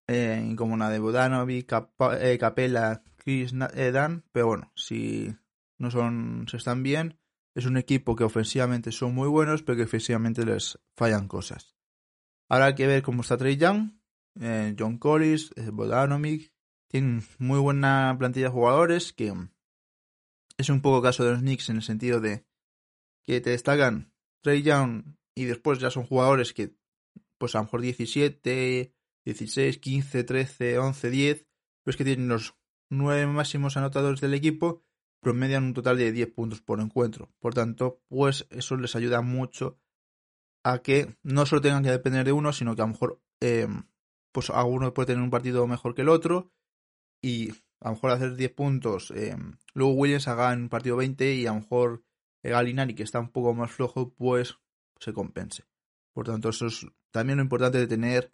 eh, 0.06 0.54
como 0.56 0.76
la 0.76 0.90
de 0.90 0.98
Bodanovic, 0.98 1.72
eh, 2.20 2.38
Capella, 2.38 3.02
Chris 3.16 3.52
eh, 3.74 3.90
Dan, 3.90 4.24
pero 4.32 4.46
bueno, 4.46 4.72
si 4.76 5.34
no 5.78 5.90
son, 5.90 6.46
se 6.48 6.58
están 6.58 6.82
bien, 6.82 7.18
es 7.54 7.66
un 7.66 7.76
equipo 7.76 8.14
que 8.14 8.24
ofensivamente 8.24 8.92
son 8.92 9.14
muy 9.14 9.28
buenos, 9.28 9.62
pero 9.62 9.76
que 9.76 9.84
ofensivamente 9.84 10.44
les 10.44 10.78
fallan 10.94 11.26
cosas. 11.26 11.76
Ahora 12.48 12.66
hay 12.66 12.74
que 12.74 12.86
ver 12.86 13.02
cómo 13.02 13.22
está 13.22 13.36
Trey 13.36 13.56
Young, 13.56 13.92
John 14.78 14.98
Collins, 14.98 15.52
Bodanovic, 15.72 16.52
tienen 16.88 17.22
muy 17.38 17.58
buena 17.58 18.14
plantilla 18.18 18.46
de 18.46 18.52
jugadores 18.52 19.12
que 19.12 19.34
es 20.58 20.68
un 20.68 20.80
poco 20.80 21.02
caso 21.02 21.24
de 21.24 21.32
los 21.32 21.40
Knicks 21.40 21.68
en 21.70 21.76
el 21.76 21.82
sentido 21.82 22.20
de 22.20 22.46
que 23.24 23.40
te 23.40 23.50
destacan 23.50 24.12
Trey 24.42 24.62
Young 24.62 25.16
y 25.34 25.44
después 25.44 25.78
ya 25.78 25.90
son 25.90 26.04
jugadores 26.04 26.52
que 26.52 26.76
pues 27.38 27.54
a 27.54 27.58
lo 27.58 27.64
mejor 27.64 27.82
17, 27.82 28.94
16, 29.24 29.78
15, 29.78 30.24
13, 30.24 30.78
11, 30.78 31.10
10, 31.10 31.46
pues 31.84 31.96
que 31.96 32.04
tienen 32.04 32.28
los 32.28 32.54
nueve 32.90 33.26
máximos 33.26 33.76
anotadores 33.76 34.20
del 34.20 34.34
equipo, 34.34 34.82
promedian 35.20 35.64
un 35.64 35.74
total 35.74 35.98
de 35.98 36.12
10 36.12 36.32
puntos 36.32 36.62
por 36.62 36.80
encuentro. 36.80 37.34
Por 37.40 37.52
tanto, 37.52 38.00
pues 38.08 38.46
eso 38.50 38.76
les 38.76 38.96
ayuda 38.96 39.20
mucho 39.20 39.78
a 40.64 40.78
que 40.78 41.16
no 41.22 41.46
solo 41.46 41.60
tengan 41.60 41.82
que 41.82 41.90
depender 41.90 42.24
de 42.24 42.32
uno, 42.32 42.52
sino 42.52 42.74
que 42.74 42.82
a 42.82 42.86
lo 42.86 42.92
mejor 42.92 43.20
eh, 43.40 43.68
pues 44.32 44.50
alguno 44.50 44.94
puede 44.94 45.08
tener 45.08 45.22
un 45.22 45.30
partido 45.30 45.66
mejor 45.66 45.94
que 45.94 46.02
el 46.02 46.08
otro 46.08 46.52
y 47.22 47.52
a 47.80 47.88
lo 47.88 47.94
mejor 47.94 48.10
hacer 48.10 48.36
10 48.36 48.52
puntos, 48.52 49.10
eh, 49.10 49.36
luego 49.74 49.92
Williams 49.92 50.28
haga 50.28 50.52
en 50.52 50.68
partido 50.68 50.96
20 50.96 51.34
y 51.34 51.46
a 51.46 51.52
lo 51.52 51.60
mejor 51.60 52.02
Galinari, 52.42 52.94
que 52.94 53.02
está 53.02 53.20
un 53.20 53.30
poco 53.30 53.54
más 53.54 53.70
flojo, 53.70 54.14
pues 54.14 54.56
se 54.98 55.12
compense. 55.12 55.64
Por 56.12 56.26
tanto, 56.26 56.48
eso 56.48 56.66
es 56.66 56.86
también 57.10 57.38
lo 57.38 57.42
importante 57.42 57.78
de 57.78 57.86
tener 57.86 58.30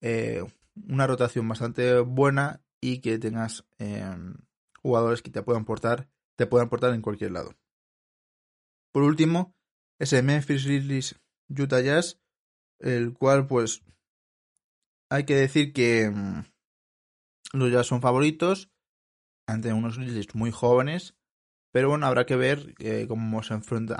eh, 0.00 0.44
una 0.88 1.06
rotación 1.06 1.48
bastante 1.48 2.00
buena 2.00 2.62
y 2.80 3.00
que 3.00 3.18
tengas 3.18 3.66
em, 3.78 4.34
jugadores 4.82 5.22
que 5.22 5.30
te 5.30 5.42
puedan 5.42 5.62
aportar, 5.62 6.08
te 6.36 6.46
puedan 6.46 6.66
aportar 6.66 6.94
en 6.94 7.02
cualquier 7.02 7.32
lado. 7.32 7.54
Por 8.92 9.02
último, 9.02 9.54
ese 9.98 10.22
Memphis 10.22 10.66
Grizzlies 10.66 11.20
Utah 11.48 11.80
Jazz, 11.80 12.20
el 12.78 13.14
cual 13.14 13.46
pues 13.46 13.82
hay 15.08 15.24
que 15.24 15.36
decir 15.36 15.72
que 15.72 16.02
em, 16.02 16.44
los 17.52 17.70
ya 17.70 17.84
son 17.84 18.00
favoritos 18.00 18.70
ante 19.46 19.72
unos 19.72 19.98
Grizzlies 19.98 20.34
muy 20.34 20.50
jóvenes. 20.50 21.16
Pero 21.72 21.88
bueno, 21.88 22.06
habrá 22.06 22.26
que 22.26 22.36
ver 22.36 22.74
eh, 22.78 23.06
cómo 23.08 23.42
se 23.42 23.54
enfrentan 23.54 23.98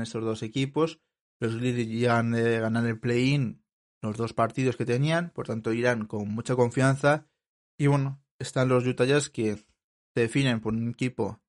estos 0.00 0.24
dos 0.24 0.42
equipos. 0.42 1.00
Los 1.40 1.56
Grizzlies 1.56 1.88
llegan 1.88 2.32
de 2.32 2.60
ganar 2.60 2.86
el 2.86 3.00
play-in 3.00 3.64
los 4.02 4.16
dos 4.16 4.32
partidos 4.32 4.76
que 4.76 4.86
tenían, 4.86 5.30
por 5.30 5.46
tanto 5.46 5.72
irán 5.72 6.06
con 6.06 6.28
mucha 6.28 6.56
confianza. 6.56 7.26
Y 7.78 7.86
bueno, 7.86 8.22
están 8.38 8.68
los 8.68 8.86
Utah 8.86 9.04
Jazz 9.04 9.30
que 9.30 9.56
se 9.56 9.64
definen 10.14 10.60
por 10.60 10.74
un 10.74 10.90
equipo 10.90 11.40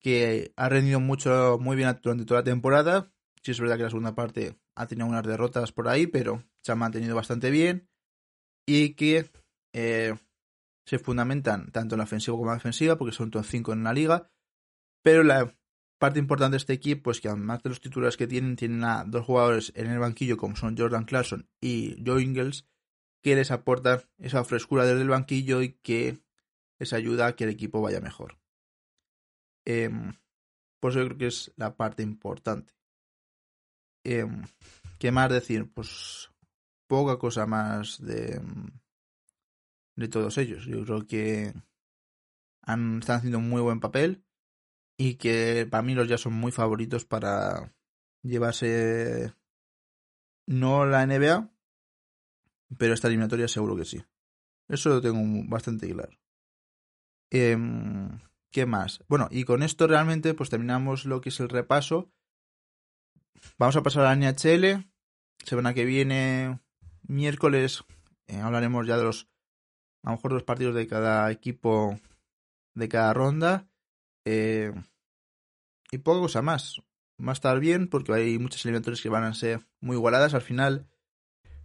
que 0.00 0.52
ha 0.56 0.68
rendido 0.68 1.00
mucho, 1.00 1.58
muy 1.60 1.76
bien 1.76 1.98
durante 2.02 2.24
toda 2.24 2.40
la 2.40 2.44
temporada. 2.44 3.12
Sí 3.42 3.50
es 3.50 3.60
verdad 3.60 3.76
que 3.76 3.84
la 3.84 3.90
segunda 3.90 4.14
parte 4.14 4.58
ha 4.74 4.86
tenido 4.86 5.06
unas 5.06 5.24
derrotas 5.24 5.72
por 5.72 5.88
ahí, 5.88 6.06
pero 6.06 6.42
se 6.62 6.72
ha 6.72 6.74
mantenido 6.74 7.14
bastante 7.14 7.50
bien. 7.50 7.88
Y 8.66 8.94
que 8.94 9.30
eh, 9.74 10.14
se 10.86 10.98
fundamentan 10.98 11.70
tanto 11.72 11.96
en 11.96 11.98
la 11.98 12.04
ofensiva 12.04 12.36
como 12.36 12.46
en 12.46 12.52
la 12.52 12.54
defensiva, 12.54 12.96
porque 12.96 13.14
son 13.14 13.30
todos 13.30 13.48
cinco 13.48 13.72
en 13.72 13.84
la 13.84 13.92
liga. 13.92 14.30
Pero 15.02 15.22
la 15.22 15.54
parte 15.98 16.18
importante 16.18 16.52
de 16.52 16.58
este 16.58 16.72
equipo 16.72 17.10
es 17.10 17.20
que 17.20 17.28
además 17.28 17.62
de 17.62 17.70
los 17.70 17.80
titulares 17.80 18.16
que 18.16 18.26
tienen, 18.26 18.56
tienen 18.56 18.84
a 18.84 19.04
dos 19.04 19.26
jugadores 19.26 19.72
en 19.74 19.90
el 19.90 19.98
banquillo 19.98 20.36
como 20.36 20.56
son 20.56 20.76
Jordan 20.76 21.04
Clarkson 21.04 21.48
y 21.60 22.02
Joe 22.06 22.22
Ingles, 22.22 22.66
que 23.22 23.34
les 23.34 23.50
aportan 23.50 24.02
esa 24.18 24.44
frescura 24.44 24.84
desde 24.84 25.02
el 25.02 25.08
banquillo 25.08 25.60
y 25.60 25.72
que 25.72 26.20
les 26.78 26.92
ayuda 26.92 27.26
a 27.26 27.36
que 27.36 27.44
el 27.44 27.50
equipo 27.50 27.82
vaya 27.82 28.00
mejor. 28.00 28.38
Eh, 29.66 29.90
por 30.80 30.92
eso 30.92 31.00
yo 31.00 31.06
creo 31.06 31.18
que 31.18 31.26
es 31.26 31.52
la 31.56 31.76
parte 31.76 32.02
importante. 32.02 32.74
Em, 34.04 34.44
¿Qué 34.98 35.10
más 35.10 35.30
decir? 35.30 35.72
Pues 35.72 36.30
poca 36.86 37.18
cosa 37.18 37.46
más 37.46 38.00
de, 38.04 38.40
de 39.96 40.08
todos 40.08 40.38
ellos. 40.38 40.64
Yo 40.66 40.84
creo 40.84 41.06
que 41.06 41.54
han, 42.62 42.98
están 42.98 43.18
haciendo 43.18 43.38
un 43.38 43.48
muy 43.48 43.62
buen 43.62 43.80
papel 43.80 44.24
y 44.96 45.16
que 45.16 45.66
para 45.70 45.82
mí 45.82 45.94
los 45.94 46.08
ya 46.08 46.18
son 46.18 46.34
muy 46.34 46.52
favoritos 46.52 47.04
para 47.04 47.74
llevarse 48.22 49.34
no 50.46 50.86
la 50.86 51.06
NBA, 51.06 51.50
pero 52.78 52.94
esta 52.94 53.08
eliminatoria 53.08 53.48
seguro 53.48 53.76
que 53.76 53.84
sí. 53.84 54.04
Eso 54.68 54.90
lo 54.90 55.00
tengo 55.00 55.20
bastante 55.48 55.90
claro. 55.90 56.12
Em, 57.30 58.20
¿Qué 58.50 58.66
más? 58.66 59.02
Bueno, 59.08 59.28
y 59.30 59.44
con 59.44 59.62
esto 59.62 59.86
realmente 59.86 60.32
pues 60.32 60.48
terminamos 60.48 61.06
lo 61.06 61.20
que 61.20 61.30
es 61.30 61.40
el 61.40 61.48
repaso. 61.48 62.12
Vamos 63.58 63.76
a 63.76 63.82
pasar 63.82 64.06
a 64.06 64.14
la 64.14 64.30
NHL. 64.30 64.86
Semana 65.44 65.74
que 65.74 65.84
viene, 65.84 66.60
miércoles, 67.02 67.84
eh, 68.28 68.38
hablaremos 68.38 68.86
ya 68.86 68.96
de 68.96 69.02
los 69.02 69.28
a 70.04 70.10
lo 70.10 70.16
mejor 70.16 70.32
dos 70.32 70.42
partidos 70.42 70.74
de 70.74 70.86
cada 70.86 71.30
equipo 71.30 71.98
de 72.74 72.88
cada 72.88 73.14
ronda. 73.14 73.66
Eh, 74.26 74.72
y 75.90 75.98
poca 75.98 76.20
cosa 76.20 76.42
más. 76.42 76.82
Va 77.20 77.30
a 77.30 77.32
estar 77.32 77.58
bien 77.58 77.88
porque 77.88 78.12
hay 78.12 78.38
muchas 78.38 78.64
eliminatorias 78.64 79.00
que 79.00 79.08
van 79.08 79.24
a 79.24 79.34
ser 79.34 79.66
muy 79.80 79.96
igualadas. 79.96 80.34
Al 80.34 80.42
final, 80.42 80.86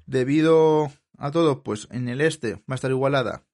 debido 0.06 0.92
a 1.18 1.32
todo, 1.32 1.64
pues 1.64 1.88
en 1.92 2.08
el 2.08 2.22
este 2.22 2.56
va 2.56 2.62
a 2.70 2.76
estar 2.76 2.92
igualada. 2.92 3.46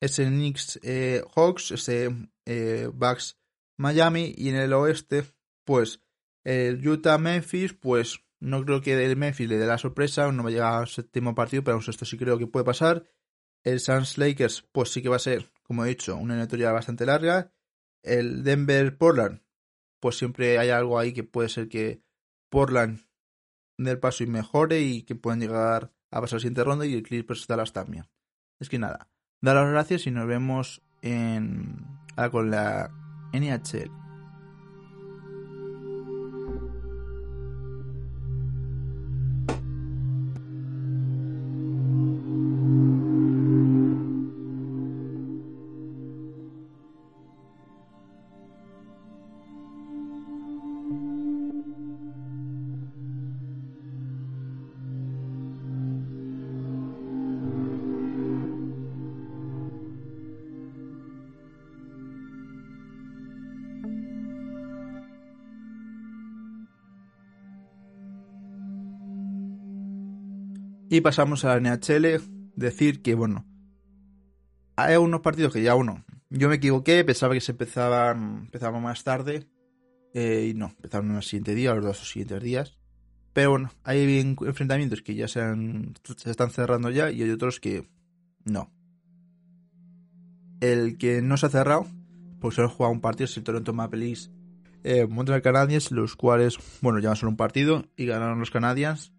Ese 0.00 0.26
Knicks 0.26 0.80
eh, 0.82 1.22
Hawks, 1.34 1.70
ese 1.70 2.10
eh, 2.44 2.90
Bucks 2.92 3.38
Miami. 3.76 4.34
Y 4.36 4.48
en 4.48 4.56
el 4.56 4.72
oeste, 4.72 5.24
pues 5.64 6.00
el 6.42 6.86
Utah 6.86 7.18
Memphis, 7.18 7.72
pues 7.72 8.20
no 8.40 8.64
creo 8.64 8.80
que 8.80 9.04
el 9.04 9.16
Memphis 9.16 9.48
le 9.48 9.58
dé 9.58 9.66
la 9.66 9.78
sorpresa. 9.78 10.32
No 10.32 10.42
va 10.42 10.48
a 10.48 10.52
llegar 10.52 10.74
al 10.74 10.88
séptimo 10.88 11.36
partido, 11.36 11.62
pero 11.62 11.78
esto 11.78 12.04
sí 12.04 12.18
creo 12.18 12.36
que 12.36 12.48
puede 12.48 12.64
pasar. 12.64 13.04
El 13.64 13.80
Suns 13.80 14.18
Lakers, 14.18 14.62
pues 14.72 14.92
sí 14.92 15.02
que 15.02 15.08
va 15.08 15.16
a 15.16 15.20
ser, 15.20 15.50
como 15.62 15.84
he 15.84 15.88
dicho, 15.88 16.14
una 16.14 16.34
eliminatoria 16.34 16.70
bastante 16.70 17.06
larga. 17.06 17.52
El 18.02 18.44
Denver 18.44 18.96
Portland, 18.96 19.40
pues 20.00 20.18
siempre 20.18 20.58
hay 20.58 20.68
algo 20.70 20.98
ahí 20.98 21.12
que 21.12 21.24
puede 21.24 21.48
ser 21.48 21.68
que 21.68 22.02
Portland 22.50 23.00
dé 23.78 23.92
el 23.92 23.98
paso 23.98 24.22
y 24.22 24.26
mejore 24.26 24.80
y 24.80 25.02
que 25.02 25.14
puedan 25.14 25.40
llegar 25.40 25.92
a 26.10 26.20
pasar 26.20 26.36
la 26.36 26.40
siguiente 26.40 26.64
ronda 26.64 26.86
y 26.86 26.94
el 26.94 27.02
Clippers 27.02 27.46
Dallas 27.46 27.72
también. 27.72 28.06
Es 28.60 28.68
que 28.68 28.78
nada, 28.78 29.08
dar 29.40 29.56
las 29.56 29.70
gracias 29.70 30.06
y 30.06 30.10
nos 30.10 30.26
vemos 30.26 30.82
en, 31.02 31.84
con 32.30 32.50
la 32.50 32.90
NHL. 33.32 34.03
Y 70.94 71.00
pasamos 71.00 71.44
a 71.44 71.58
la 71.58 71.76
NHL. 71.76 72.22
Decir 72.54 73.02
que, 73.02 73.16
bueno, 73.16 73.44
hay 74.76 74.94
unos 74.94 75.22
partidos 75.22 75.52
que 75.52 75.60
ya 75.60 75.74
uno. 75.74 76.04
Yo 76.30 76.48
me 76.48 76.54
equivoqué, 76.54 77.02
pensaba 77.02 77.34
que 77.34 77.40
se 77.40 77.50
empezaban, 77.50 78.42
empezaban 78.44 78.80
más 78.80 79.02
tarde. 79.02 79.48
Eh, 80.12 80.50
y 80.50 80.54
no, 80.54 80.66
empezaron 80.66 81.10
en 81.10 81.16
el 81.16 81.24
siguiente 81.24 81.56
día, 81.56 81.74
los 81.74 81.84
dos 81.84 82.00
o 82.00 82.04
siguientes 82.04 82.40
días. 82.40 82.78
Pero 83.32 83.50
bueno, 83.50 83.72
hay 83.82 84.20
enfrentamientos 84.20 85.02
que 85.02 85.16
ya 85.16 85.26
se, 85.26 85.40
se 86.16 86.30
están 86.30 86.50
cerrando 86.50 86.90
ya 86.90 87.10
y 87.10 87.24
hay 87.24 87.30
otros 87.30 87.58
que 87.58 87.88
no. 88.44 88.70
El 90.60 90.96
que 90.96 91.22
no 91.22 91.36
se 91.38 91.46
ha 91.46 91.48
cerrado, 91.48 91.88
pues 92.38 92.54
solo 92.54 92.68
ha 92.68 92.70
jugado 92.70 92.92
un 92.92 93.00
partido, 93.00 93.24
es 93.24 93.36
el 93.36 93.42
Toronto 93.42 93.72
Maple 93.72 93.98
Leafs 93.98 94.30
eh, 94.84 95.06
Montreal 95.06 95.42
Canadiens, 95.42 95.90
los 95.90 96.14
cuales, 96.14 96.58
bueno, 96.82 97.00
llevan 97.00 97.16
solo 97.16 97.30
un 97.30 97.36
partido 97.36 97.86
y 97.96 98.04
ganaron 98.06 98.38
los 98.38 98.50
Canadiens. 98.50 99.13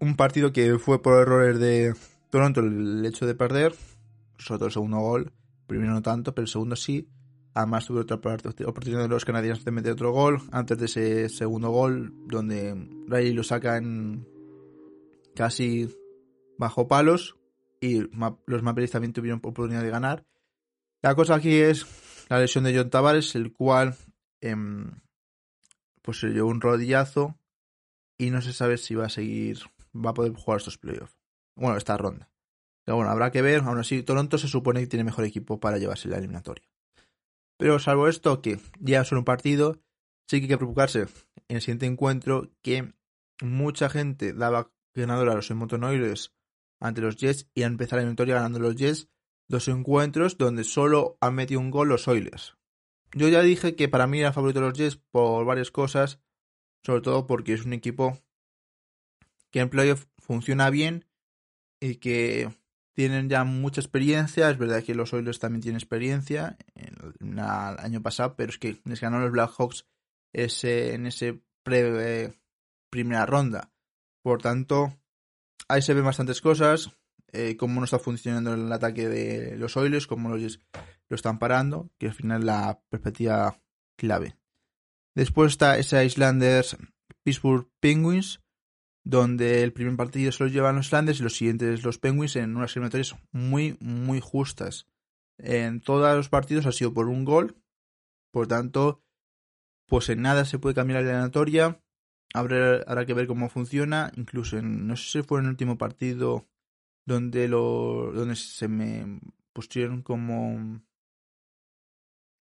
Un 0.00 0.16
partido 0.16 0.52
que 0.52 0.78
fue 0.78 1.02
por 1.02 1.20
errores 1.20 1.60
de 1.60 1.94
Toronto 2.30 2.60
el 2.60 3.04
hecho 3.04 3.26
de 3.26 3.34
perder, 3.34 3.74
sobre 4.38 4.58
todo 4.58 4.66
el 4.66 4.72
segundo 4.72 4.98
gol, 4.98 5.32
primero 5.66 5.92
no 5.92 6.02
tanto, 6.02 6.34
pero 6.34 6.44
el 6.44 6.50
segundo 6.50 6.74
sí. 6.74 7.08
Además 7.52 7.86
tuve 7.86 8.00
otra 8.00 8.16
oportunidad 8.16 9.02
de 9.02 9.08
los 9.08 9.24
canadienses 9.24 9.64
de 9.64 9.72
meter 9.72 9.92
otro 9.92 10.12
gol 10.12 10.40
antes 10.52 10.78
de 10.78 10.86
ese 10.86 11.28
segundo 11.28 11.70
gol, 11.70 12.14
donde 12.26 12.74
Riley 13.08 13.32
lo 13.34 13.42
saca 13.42 13.76
en 13.76 14.26
casi 15.34 15.88
bajo 16.58 16.86
palos 16.88 17.36
y 17.80 18.02
los 18.46 18.62
Maple 18.62 18.88
también 18.88 19.12
tuvieron 19.12 19.38
oportunidad 19.38 19.82
de 19.82 19.90
ganar. 19.90 20.24
La 21.02 21.14
cosa 21.14 21.34
aquí 21.34 21.56
es 21.56 21.86
la 22.28 22.38
lesión 22.38 22.64
de 22.64 22.76
John 22.76 22.90
Tavares, 22.90 23.34
el 23.34 23.52
cual 23.52 23.96
em, 24.40 24.90
pues 26.02 26.20
se 26.20 26.28
llevó 26.28 26.50
un 26.50 26.60
rodillazo 26.60 27.36
y 28.16 28.30
no 28.30 28.42
se 28.42 28.52
sabe 28.52 28.76
si 28.76 28.94
va 28.94 29.06
a 29.06 29.10
seguir, 29.10 29.58
va 29.94 30.10
a 30.10 30.14
poder 30.14 30.32
jugar 30.32 30.58
estos 30.58 30.78
playoffs. 30.78 31.16
Bueno, 31.56 31.76
esta 31.76 31.96
ronda. 31.96 32.30
Pero 32.84 32.96
bueno, 32.96 33.10
habrá 33.10 33.30
que 33.30 33.42
ver. 33.42 33.60
Aún 33.60 33.78
así, 33.78 34.02
Toronto 34.02 34.38
se 34.38 34.48
supone 34.48 34.80
que 34.80 34.86
tiene 34.86 35.04
mejor 35.04 35.24
equipo 35.24 35.60
para 35.60 35.78
llevarse 35.78 36.08
la 36.08 36.18
eliminatoria. 36.18 36.68
Pero 37.58 37.78
salvo 37.78 38.08
esto, 38.08 38.40
que 38.40 38.58
ya 38.78 39.04
solo 39.04 39.20
un 39.20 39.24
partido, 39.26 39.80
sí 40.26 40.38
que 40.38 40.44
hay 40.44 40.48
que 40.48 40.56
preocuparse 40.56 41.00
en 41.48 41.56
el 41.56 41.60
siguiente 41.60 41.86
encuentro 41.86 42.50
que 42.62 42.94
mucha 43.42 43.90
gente 43.90 44.32
daba 44.32 44.72
ganador 44.94 45.28
a 45.28 45.34
los 45.34 45.50
Edmonton 45.50 45.84
Oilers 45.84 46.34
ante 46.80 47.00
los 47.00 47.16
Jets 47.16 47.48
y 47.54 47.62
a 47.62 47.66
empezar 47.66 47.96
la 47.96 48.02
eliminatoria 48.02 48.36
ganando 48.36 48.58
los 48.58 48.76
Jets 48.76 49.08
dos 49.48 49.68
encuentros 49.68 50.38
donde 50.38 50.64
solo 50.64 51.18
han 51.20 51.34
metido 51.34 51.60
un 51.60 51.70
gol 51.70 51.88
los 51.88 52.08
Oilers. 52.08 52.56
Yo 53.12 53.28
ya 53.28 53.42
dije 53.42 53.74
que 53.74 53.88
para 53.88 54.06
mí 54.06 54.20
era 54.20 54.32
favorito 54.32 54.60
los 54.60 54.78
Jets 54.78 54.96
por 55.10 55.44
varias 55.44 55.70
cosas, 55.70 56.20
sobre 56.84 57.02
todo 57.02 57.26
porque 57.26 57.52
es 57.52 57.64
un 57.64 57.72
equipo 57.72 58.18
que 59.50 59.60
en 59.60 59.70
playoff 59.70 60.06
funciona 60.18 60.70
bien 60.70 61.06
y 61.80 61.96
que 61.96 62.50
tienen 62.94 63.28
ya 63.28 63.44
mucha 63.44 63.80
experiencia. 63.80 64.50
Es 64.50 64.58
verdad 64.58 64.82
que 64.82 64.94
los 64.94 65.12
Oilers 65.12 65.38
también 65.38 65.62
tienen 65.62 65.78
experiencia 65.78 66.56
en 66.74 67.38
el 67.38 67.40
año 67.40 68.02
pasado, 68.02 68.36
pero 68.36 68.50
es 68.50 68.58
que 68.58 68.80
les 68.84 69.00
ganaron 69.00 69.24
los 69.24 69.32
Blackhawks 69.32 69.86
ese, 70.32 70.94
en 70.94 71.06
ese 71.06 71.40
pre, 71.62 72.32
primera 72.90 73.26
ronda. 73.26 73.72
Por 74.22 74.42
tanto, 74.42 74.92
ahí 75.68 75.82
se 75.82 75.94
ven 75.94 76.04
bastantes 76.04 76.40
cosas. 76.40 76.90
Eh, 77.32 77.56
cómo 77.56 77.80
no 77.80 77.84
está 77.84 78.00
funcionando 78.00 78.54
el 78.54 78.72
ataque 78.72 79.08
de 79.08 79.56
los 79.56 79.76
Oilers, 79.76 80.08
cómo 80.08 80.28
los 80.30 80.58
lo 81.08 81.14
están 81.14 81.38
parando, 81.38 81.90
que 81.98 82.06
al 82.06 82.14
final 82.14 82.40
es 82.40 82.46
la 82.46 82.80
perspectiva 82.88 83.60
clave. 83.96 84.36
Después 85.14 85.52
está 85.52 85.76
ese 85.78 86.04
Islanders 86.04 86.76
Pittsburgh 87.22 87.68
Penguins, 87.80 88.40
donde 89.04 89.62
el 89.62 89.72
primer 89.72 89.96
partido 89.96 90.30
se 90.32 90.44
lo 90.44 90.50
llevan 90.50 90.76
los 90.76 90.86
Islanders 90.86 91.20
y 91.20 91.22
los 91.22 91.36
siguientes 91.36 91.82
los 91.82 91.98
Penguins 91.98 92.36
en 92.36 92.56
unas 92.56 92.76
eliminatorias 92.76 93.16
muy, 93.32 93.76
muy 93.80 94.20
justas. 94.20 94.86
En 95.38 95.80
todos 95.80 96.14
los 96.16 96.28
partidos 96.28 96.66
ha 96.66 96.72
sido 96.72 96.92
por 96.92 97.08
un 97.08 97.24
gol, 97.24 97.56
por 98.30 98.46
tanto, 98.46 99.02
pues 99.86 100.08
en 100.08 100.22
nada 100.22 100.44
se 100.44 100.58
puede 100.58 100.74
cambiar 100.74 101.02
la 101.02 101.10
eliminatoria. 101.10 101.82
Habrá, 102.32 103.06
que 103.06 103.14
ver 103.14 103.26
cómo 103.26 103.48
funciona. 103.48 104.12
Incluso 104.16 104.56
en, 104.58 104.86
no 104.86 104.96
sé 104.96 105.20
si 105.20 105.22
fue 105.26 105.40
en 105.40 105.46
el 105.46 105.50
último 105.50 105.78
partido 105.78 106.46
donde 107.06 107.48
lo 107.48 108.12
donde 108.12 108.36
se 108.36 108.68
me 108.68 109.20
pusieron 109.52 110.02
como 110.02 110.80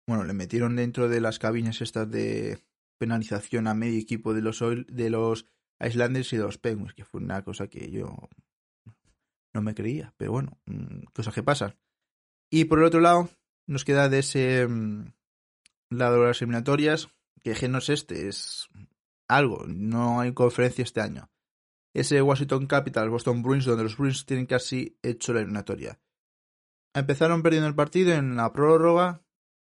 bueno, 0.07 0.23
le 0.25 0.33
metieron 0.33 0.75
dentro 0.75 1.07
de 1.07 1.21
las 1.21 1.39
cabinas 1.39 1.81
estas 1.81 2.09
de 2.09 2.59
penalización 2.97 3.67
a 3.67 3.73
medio 3.73 3.99
equipo 3.99 4.33
de 4.33 4.41
los 4.41 4.59
de 4.59 5.09
los 5.09 5.45
Islanders 5.79 6.33
y 6.33 6.37
de 6.37 6.43
los 6.43 6.57
Penguins, 6.57 6.93
que 6.93 7.05
fue 7.05 7.21
una 7.21 7.43
cosa 7.43 7.67
que 7.67 7.91
yo 7.91 8.15
no 9.53 9.61
me 9.61 9.75
creía, 9.75 10.13
pero 10.17 10.31
bueno, 10.31 10.57
mm, 10.65 11.03
cosas 11.13 11.33
que 11.33 11.43
pasan. 11.43 11.75
Y 12.49 12.65
por 12.65 12.79
el 12.79 12.85
otro 12.85 12.99
lado, 12.99 13.29
nos 13.65 13.85
queda 13.85 14.09
de 14.09 14.19
ese 14.19 14.67
mm, 14.67 15.13
lado 15.89 16.21
de 16.21 16.27
las 16.27 16.41
eliminatorias, 16.41 17.09
que 17.41 17.55
Genos 17.55 17.89
este 17.89 18.27
es 18.27 18.69
algo, 19.27 19.65
no 19.67 20.19
hay 20.19 20.33
conferencia 20.33 20.83
este 20.83 21.01
año. 21.01 21.29
Ese 21.93 22.21
Washington 22.21 22.67
Capital, 22.67 23.09
Boston 23.09 23.41
Bruins, 23.41 23.65
donde 23.65 23.83
los 23.83 23.97
Bruins 23.97 24.25
tienen 24.25 24.45
casi 24.45 24.97
hecho 25.01 25.33
la 25.33 25.39
eliminatoria. 25.39 25.99
Empezaron 26.93 27.43
perdiendo 27.43 27.67
el 27.67 27.75
partido 27.75 28.13
en 28.13 28.35
la 28.35 28.53
prórroga 28.53 29.23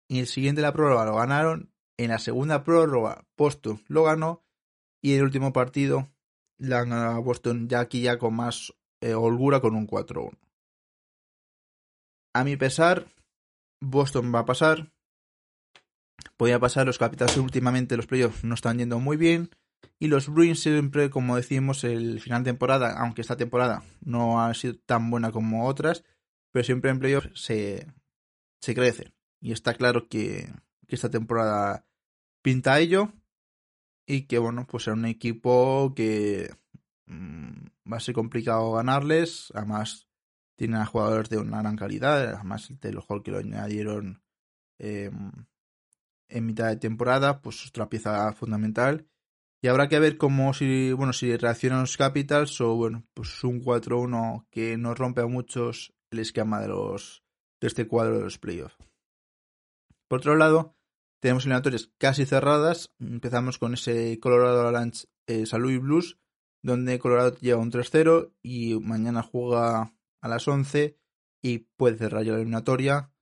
y 0.09 0.21
el 0.21 0.27
siguiente 0.27 0.63
la 0.63 0.73
prórroga 0.73 1.05
lo 1.05 1.17
ganaron. 1.17 1.73
En 1.97 2.11
la 2.11 2.19
segunda 2.19 2.65
prórroga, 2.65 3.27
Boston 3.37 3.83
lo 3.89 4.05
ganó 4.05 4.45
y 5.03 5.15
el 5.15 5.23
último 5.23 5.53
partido 5.53 6.09
la 6.59 6.81
han 6.81 6.91
ganado 6.91 7.17
a 7.17 7.21
Boston 7.21 7.69
ya 7.69 7.81
aquí 7.81 8.03
ya 8.03 8.19
con 8.19 8.35
más 8.35 8.73
eh, 9.01 9.15
holgura 9.15 9.61
con 9.61 9.75
un 9.75 9.87
4-1. 9.87 10.37
A 12.35 12.45
mi 12.45 12.57
pesar, 12.57 13.07
Boston 13.81 14.33
va 14.35 14.41
a 14.41 14.45
pasar. 14.45 14.93
Podía 16.37 16.61
pasar, 16.61 16.87
los 16.87 16.99
Capitals 16.99 17.37
últimamente 17.39 17.97
los 17.97 18.07
playoffs 18.07 18.45
no 18.45 18.55
están 18.55 18.79
yendo 18.79 19.01
muy 19.01 19.17
bien. 19.17 19.51
Y 19.99 20.09
los 20.09 20.29
Bruins 20.29 20.61
siempre, 20.61 21.11
como 21.11 21.37
decimos, 21.37 21.85
el 21.85 22.21
final 22.21 22.45
de 22.45 22.51
temporada, 22.51 22.99
aunque 22.99 23.23
esta 23.23 23.37
temporada 23.37 23.83
no 24.01 24.43
ha 24.43 24.53
sido 24.55 24.75
tan 24.87 25.11
buena 25.11 25.33
como 25.33 25.67
otras, 25.67 26.05
pero 26.53 26.65
siempre 26.65 26.91
en 26.91 26.99
playoffs 26.99 27.31
se, 27.35 27.87
se 28.61 28.75
crece. 28.75 29.13
Y 29.41 29.53
está 29.53 29.75
claro 29.75 30.09
que, 30.09 30.53
que 30.87 30.95
esta 30.95 31.11
temporada 31.11 31.87
pinta 32.43 32.79
ello 32.79 33.13
y 34.11 34.23
que 34.23 34.39
bueno, 34.39 34.67
pues 34.67 34.89
era 34.89 34.95
un 34.95 35.05
equipo 35.05 35.93
que 35.95 36.51
mm, 37.07 37.67
va 37.91 37.99
a 37.99 38.01
ser 38.01 38.13
complicado 38.13 38.73
ganarles, 38.73 39.53
además 39.55 40.09
tienen 40.57 40.81
a 40.81 40.87
jugadores 40.87 41.31
de 41.31 41.39
una 41.39 41.61
gran 41.61 41.77
calidad, 41.77 42.35
además 42.35 42.69
el 42.71 42.81
Taylor 42.81 43.05
Hall 43.09 43.23
que 43.23 43.31
lo 43.31 43.39
añadieron 43.39 44.21
em, 44.79 45.31
en 46.29 46.47
mitad 46.47 46.69
de 46.69 46.77
temporada, 46.77 47.41
pues 47.41 47.65
otra 47.69 47.89
pieza 47.89 48.33
fundamental. 48.33 49.07
Y 49.63 49.69
habrá 49.69 49.89
que 49.89 50.01
ver 50.01 50.17
cómo 50.17 50.55
si, 50.55 50.93
bueno, 50.93 51.13
si 51.13 51.37
reaccionan 51.37 51.83
los 51.83 51.97
Capitals 51.97 52.61
o 52.61 52.75
bueno, 52.75 53.07
pues 53.15 53.45
un 53.45 53.63
4-1 53.63 54.47
que 54.51 54.77
no 54.77 54.95
rompe 54.95 55.21
a 55.21 55.27
muchos 55.27 55.95
el 56.11 56.19
esquema 56.19 56.61
de 56.61 56.69
los 56.69 57.23
de 57.61 57.69
este 57.69 57.87
cuadro 57.87 58.19
de 58.19 58.25
los 58.25 58.39
playoffs. 58.39 58.77
Por 60.09 60.19
otro 60.19 60.35
lado, 60.35 60.75
tenemos 61.21 61.45
eliminatorias 61.45 61.91
casi 61.99 62.27
cerradas. 62.27 62.93
Empezamos 62.99 63.59
con 63.59 63.75
ese 63.75 64.19
Colorado 64.21 64.63
Avalanche 64.63 65.07
eh, 65.27 65.47
San 65.47 65.63
Luis 65.63 65.81
Blues, 65.81 66.19
donde 66.63 66.99
Colorado 66.99 67.37
lleva 67.37 67.61
un 67.61 67.71
3-0 67.71 68.33
y 68.43 68.79
mañana 68.81 69.23
juega 69.23 69.95
a 70.21 70.29
las 70.29 70.49
11 70.49 70.99
y 71.43 71.59
puede 71.77 71.97
cerrar 71.97 72.25
ya 72.25 72.33
la 72.33 72.39
eliminatoria 72.39 73.13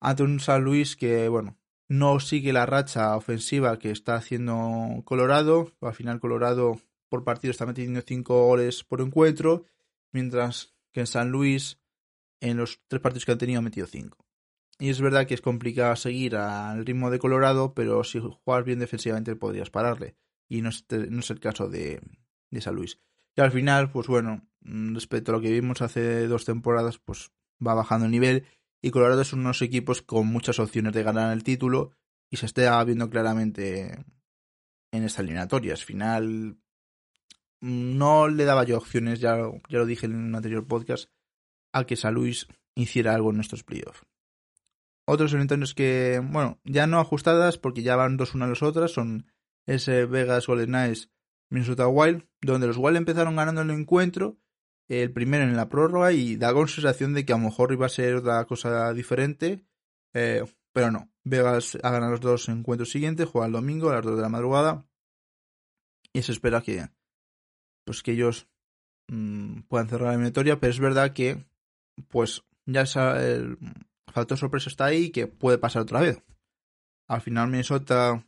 ante 0.00 0.22
un 0.22 0.40
San 0.40 0.62
Luis 0.62 0.96
que, 0.96 1.28
bueno, 1.28 1.58
no 1.88 2.20
sigue 2.20 2.52
la 2.52 2.66
racha 2.66 3.16
ofensiva 3.16 3.78
que 3.78 3.90
está 3.90 4.16
haciendo 4.16 5.02
Colorado. 5.04 5.72
Al 5.80 5.94
final 5.94 6.20
Colorado 6.20 6.80
por 7.08 7.24
partido 7.24 7.50
está 7.50 7.66
metiendo 7.66 8.00
5 8.00 8.46
goles 8.46 8.84
por 8.84 9.00
encuentro, 9.00 9.64
mientras 10.12 10.74
que 10.92 11.00
en 11.00 11.06
San 11.06 11.30
Luis 11.30 11.80
en 12.40 12.58
los 12.58 12.80
tres 12.88 13.00
partidos 13.00 13.24
que 13.24 13.32
han 13.32 13.38
tenido 13.38 13.60
ha 13.60 13.62
metido 13.62 13.86
5. 13.86 14.26
Y 14.78 14.90
es 14.90 15.00
verdad 15.00 15.26
que 15.26 15.34
es 15.34 15.40
complicado 15.40 15.96
seguir 15.96 16.36
al 16.36 16.84
ritmo 16.84 17.10
de 17.10 17.18
Colorado, 17.18 17.72
pero 17.74 18.04
si 18.04 18.20
juegas 18.20 18.64
bien 18.64 18.78
defensivamente 18.78 19.34
podrías 19.34 19.70
pararle. 19.70 20.16
Y 20.48 20.60
no 20.60 20.68
es, 20.68 20.84
el 20.90 21.40
caso 21.40 21.68
de, 21.68 22.00
de 22.50 22.60
San 22.60 22.74
Luis. 22.74 23.00
Y 23.34 23.40
al 23.40 23.50
final, 23.50 23.90
pues 23.90 24.06
bueno, 24.06 24.46
mm, 24.60 24.94
respecto 24.94 25.32
a 25.32 25.36
lo 25.36 25.40
que 25.40 25.50
vimos 25.50 25.80
hace 25.80 26.26
dos 26.26 26.44
temporadas, 26.44 26.98
pues 26.98 27.32
va 27.66 27.74
bajando 27.74 28.06
el 28.06 28.12
nivel. 28.12 28.46
Y 28.82 28.90
Colorado 28.90 29.22
es 29.22 29.32
unos 29.32 29.62
equipos 29.62 30.02
con 30.02 30.26
muchas 30.26 30.58
opciones 30.58 30.92
de 30.92 31.02
ganar 31.02 31.32
el 31.32 31.42
título. 31.42 31.92
Y 32.30 32.36
se 32.36 32.46
está 32.46 32.82
viendo 32.84 33.08
claramente 33.08 34.04
en 34.92 35.04
estas 35.04 35.20
eliminatorias. 35.20 35.80
Al 35.80 35.86
final, 35.86 36.58
no 37.60 38.28
le 38.28 38.44
daba 38.44 38.64
yo 38.64 38.76
opciones, 38.76 39.20
ya, 39.20 39.36
ya 39.68 39.78
lo 39.78 39.86
dije 39.86 40.06
en 40.06 40.16
un 40.16 40.34
anterior 40.34 40.66
podcast, 40.66 41.10
a 41.72 41.84
que 41.84 41.96
San 41.96 42.14
Luis 42.14 42.46
hiciera 42.74 43.14
algo 43.14 43.30
en 43.30 43.36
nuestros 43.36 43.64
playoffs. 43.64 44.02
Otros 45.06 45.32
eventos 45.32 45.74
que, 45.74 46.20
bueno, 46.22 46.60
ya 46.64 46.86
no 46.86 46.98
ajustadas 46.98 47.58
porque 47.58 47.82
ya 47.82 47.96
van 47.96 48.16
dos 48.16 48.34
una 48.34 48.46
a 48.46 48.48
las 48.48 48.62
otras, 48.62 48.90
son 48.90 49.26
ese 49.66 50.04
Vegas 50.04 50.46
Golden 50.46 50.68
Knights 50.68 51.10
Minnesota 51.48 51.88
Wild, 51.88 52.26
donde 52.40 52.66
los 52.66 52.76
Wild 52.76 52.96
empezaron 52.96 53.36
ganando 53.36 53.62
el 53.62 53.70
encuentro 53.70 54.38
el 54.88 55.12
primero 55.12 55.44
en 55.44 55.56
la 55.56 55.68
prórroga 55.68 56.12
y 56.12 56.36
da 56.36 56.52
con 56.52 56.68
sensación 56.68 57.14
de 57.14 57.24
que 57.24 57.32
a 57.32 57.36
lo 57.36 57.44
mejor 57.44 57.72
iba 57.72 57.86
a 57.86 57.90
ser 57.90 58.16
otra 58.16 58.44
cosa 58.44 58.92
diferente, 58.92 59.64
eh, 60.14 60.44
pero 60.72 60.90
no. 60.90 61.10
Vegas 61.24 61.76
ha 61.82 61.90
ganado 61.90 62.12
los 62.12 62.20
dos 62.20 62.48
encuentros 62.48 62.90
siguientes, 62.90 63.28
juega 63.28 63.46
el 63.46 63.52
domingo 63.52 63.90
a 63.90 63.94
las 63.94 64.04
2 64.04 64.16
de 64.16 64.22
la 64.22 64.28
madrugada 64.28 64.86
y 66.12 66.22
se 66.22 66.32
espera 66.32 66.60
que, 66.60 66.88
pues 67.84 68.02
que 68.02 68.12
ellos 68.12 68.48
mmm, 69.08 69.62
puedan 69.62 69.88
cerrar 69.88 70.08
la 70.08 70.12
eliminatoria, 70.14 70.60
pero 70.60 70.70
es 70.70 70.80
verdad 70.80 71.12
que, 71.12 71.44
pues 72.08 72.44
ya 72.64 72.82
el 73.16 73.58
factor 74.16 74.38
sorpresa 74.38 74.70
está 74.70 74.86
ahí 74.86 75.10
que 75.10 75.26
puede 75.26 75.58
pasar 75.58 75.82
otra 75.82 76.00
vez. 76.00 76.22
Al 77.06 77.20
final 77.20 77.48
Minnesota 77.48 78.26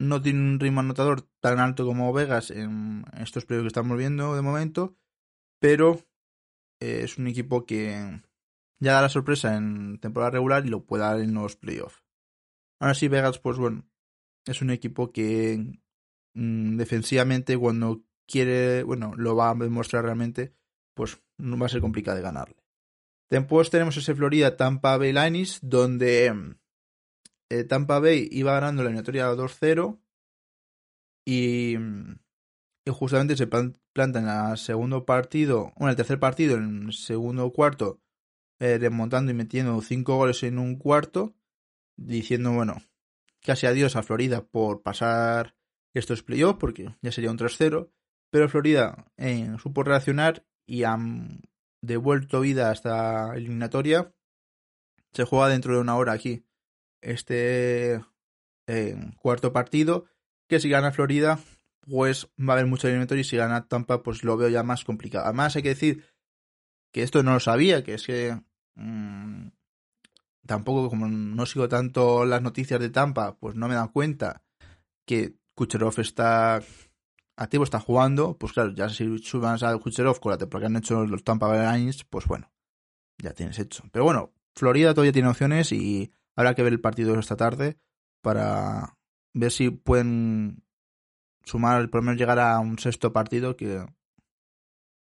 no 0.00 0.22
tiene 0.22 0.40
un 0.40 0.58
ritmo 0.58 0.80
anotador 0.80 1.28
tan 1.40 1.58
alto 1.58 1.84
como 1.84 2.12
Vegas 2.14 2.50
en 2.50 3.04
estos 3.18 3.44
playoffs 3.44 3.64
que 3.64 3.68
estamos 3.68 3.98
viendo 3.98 4.34
de 4.34 4.42
momento, 4.42 4.96
pero 5.60 6.00
eh, 6.80 7.02
es 7.02 7.18
un 7.18 7.26
equipo 7.26 7.66
que 7.66 8.22
ya 8.80 8.94
da 8.94 9.02
la 9.02 9.08
sorpresa 9.10 9.54
en 9.54 9.98
temporada 9.98 10.30
regular 10.30 10.64
y 10.64 10.70
lo 10.70 10.86
puede 10.86 11.02
dar 11.02 11.20
en 11.20 11.34
los 11.34 11.56
playoffs. 11.56 12.02
Ahora 12.80 12.94
sí, 12.94 13.08
Vegas, 13.08 13.38
pues 13.38 13.58
bueno, 13.58 13.86
es 14.46 14.62
un 14.62 14.70
equipo 14.70 15.12
que 15.12 15.78
mm, 16.32 16.76
defensivamente 16.76 17.58
cuando 17.58 18.02
quiere, 18.26 18.82
bueno, 18.82 19.12
lo 19.14 19.36
va 19.36 19.50
a 19.50 19.54
demostrar 19.54 20.04
realmente, 20.04 20.54
pues 20.94 21.20
no 21.36 21.58
va 21.58 21.66
a 21.66 21.68
ser 21.68 21.82
complicado 21.82 22.16
de 22.16 22.22
ganarle. 22.22 22.67
Después 23.30 23.70
tenemos 23.70 23.96
ese 23.96 24.14
Florida 24.14 24.56
Tampa 24.56 24.96
Bay 24.96 25.12
Lightning, 25.12 25.46
donde 25.62 26.56
eh, 27.50 27.64
Tampa 27.64 27.98
Bay 27.98 28.28
iba 28.32 28.54
ganando 28.54 28.82
la 28.82 28.88
eliminatoria 28.88 29.30
2-0 29.30 30.00
y, 31.26 31.76
y, 31.76 32.90
justamente 32.90 33.36
se 33.36 33.46
planta 33.46 34.18
en 34.18 34.28
el 34.28 34.56
segundo 34.56 35.04
partido, 35.04 35.72
en 35.76 35.88
el 35.88 35.96
tercer 35.96 36.18
partido, 36.18 36.56
en 36.56 36.86
el 36.86 36.92
segundo 36.94 37.52
cuarto, 37.52 38.00
eh, 38.60 38.78
remontando 38.78 39.30
y 39.30 39.34
metiendo 39.34 39.80
cinco 39.82 40.16
goles 40.16 40.42
en 40.42 40.58
un 40.58 40.76
cuarto, 40.76 41.34
diciendo, 41.96 42.52
bueno, 42.52 42.82
casi 43.42 43.66
adiós 43.66 43.94
a 43.96 44.02
Florida 44.02 44.46
por 44.46 44.82
pasar 44.82 45.54
estos 45.94 46.22
playoffs, 46.22 46.58
porque 46.58 46.96
ya 47.02 47.12
sería 47.12 47.30
un 47.30 47.38
3-0, 47.38 47.90
pero 48.30 48.48
Florida 48.48 49.06
eh, 49.16 49.54
supo 49.62 49.82
reaccionar 49.82 50.46
y 50.66 50.84
han 50.84 51.42
devuelto 51.82 52.40
vida 52.40 52.70
a 52.70 52.72
esta 52.72 53.34
eliminatoria. 53.34 54.12
Se 55.12 55.24
juega 55.24 55.48
dentro 55.48 55.74
de 55.74 55.80
una 55.80 55.96
hora 55.96 56.12
aquí 56.12 56.44
este 57.00 58.04
cuarto 59.20 59.52
partido, 59.52 60.04
que 60.48 60.60
si 60.60 60.68
gana 60.68 60.92
Florida, 60.92 61.38
pues 61.86 62.26
va 62.38 62.52
a 62.52 62.56
haber 62.56 62.66
mucho 62.66 62.86
eliminatorio 62.86 63.22
y 63.22 63.24
si 63.24 63.36
gana 63.36 63.66
Tampa, 63.66 64.02
pues 64.02 64.24
lo 64.24 64.36
veo 64.36 64.50
ya 64.50 64.62
más 64.62 64.84
complicado. 64.84 65.24
Además 65.24 65.56
hay 65.56 65.62
que 65.62 65.70
decir 65.70 66.04
que 66.92 67.02
esto 67.02 67.22
no 67.22 67.32
lo 67.32 67.40
sabía, 67.40 67.82
que 67.82 67.94
es 67.94 68.04
que 68.04 68.38
mmm, 68.74 69.48
tampoco 70.46 70.90
como 70.90 71.08
no 71.08 71.46
sigo 71.46 71.68
tanto 71.68 72.26
las 72.26 72.42
noticias 72.42 72.78
de 72.80 72.90
Tampa, 72.90 73.38
pues 73.38 73.54
no 73.54 73.68
me 73.68 73.74
dan 73.74 73.88
cuenta 73.88 74.42
que 75.06 75.34
Kucherov 75.54 75.98
está 75.98 76.60
activo, 77.38 77.64
está 77.64 77.80
jugando, 77.80 78.36
pues 78.36 78.52
claro, 78.52 78.72
ya 78.74 78.88
si 78.88 79.18
suban 79.18 79.56
a 79.62 79.78
Kucherov 79.78 80.20
con 80.20 80.32
la 80.32 80.38
temporada 80.38 80.66
han 80.66 80.76
hecho 80.76 81.06
los 81.06 81.24
Tampa 81.24 81.46
Bay 81.46 81.90
pues 82.10 82.26
bueno, 82.26 82.50
ya 83.16 83.32
tienes 83.32 83.58
hecho. 83.58 83.84
Pero 83.92 84.04
bueno, 84.04 84.32
Florida 84.54 84.92
todavía 84.92 85.12
tiene 85.12 85.28
opciones 85.28 85.72
y 85.72 86.12
Habrá 86.38 86.54
que 86.54 86.62
ver 86.62 86.72
el 86.72 86.80
partido 86.80 87.18
esta 87.18 87.34
tarde 87.34 87.80
para 88.22 88.96
ver 89.34 89.50
si 89.50 89.70
pueden 89.70 90.62
sumar, 91.44 91.90
por 91.90 91.98
lo 91.98 92.04
menos 92.04 92.20
llegar 92.20 92.38
a 92.38 92.60
un 92.60 92.78
sexto 92.78 93.12
partido 93.12 93.56
que, 93.56 93.84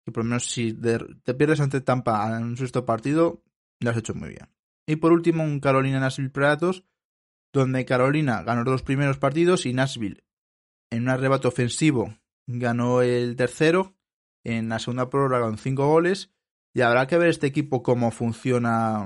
que 0.03 0.11
por 0.11 0.23
lo 0.23 0.29
menos 0.29 0.49
si 0.49 0.73
te 0.73 1.33
pierdes 1.35 1.59
ante 1.59 1.81
Tampa 1.81 2.35
en 2.35 2.43
un 2.45 2.57
sexto 2.57 2.83
partido, 2.83 3.43
lo 3.79 3.91
has 3.91 3.97
hecho 3.97 4.15
muy 4.15 4.29
bien. 4.29 4.49
Y 4.87 4.95
por 4.95 5.11
último, 5.11 5.43
un 5.43 5.59
Carolina 5.59 5.99
Nashville 5.99 6.31
Predators, 6.31 6.83
donde 7.53 7.85
Carolina 7.85 8.41
ganó 8.41 8.63
los 8.63 8.73
dos 8.73 8.81
primeros 8.81 9.19
partidos 9.19 9.67
y 9.67 9.73
Nashville, 9.73 10.23
en 10.91 11.03
un 11.03 11.09
arrebato 11.09 11.47
ofensivo, 11.47 12.15
ganó 12.47 13.01
el 13.01 13.35
tercero. 13.35 13.95
En 14.45 14.69
la 14.69 14.79
segunda 14.79 15.09
prórroga 15.09 15.41
con 15.41 15.57
cinco 15.57 15.87
goles. 15.87 16.31
Y 16.73 16.81
habrá 16.81 17.07
que 17.07 17.17
ver 17.17 17.29
este 17.29 17.47
equipo 17.47 17.83
cómo 17.83 18.09
funciona 18.11 19.05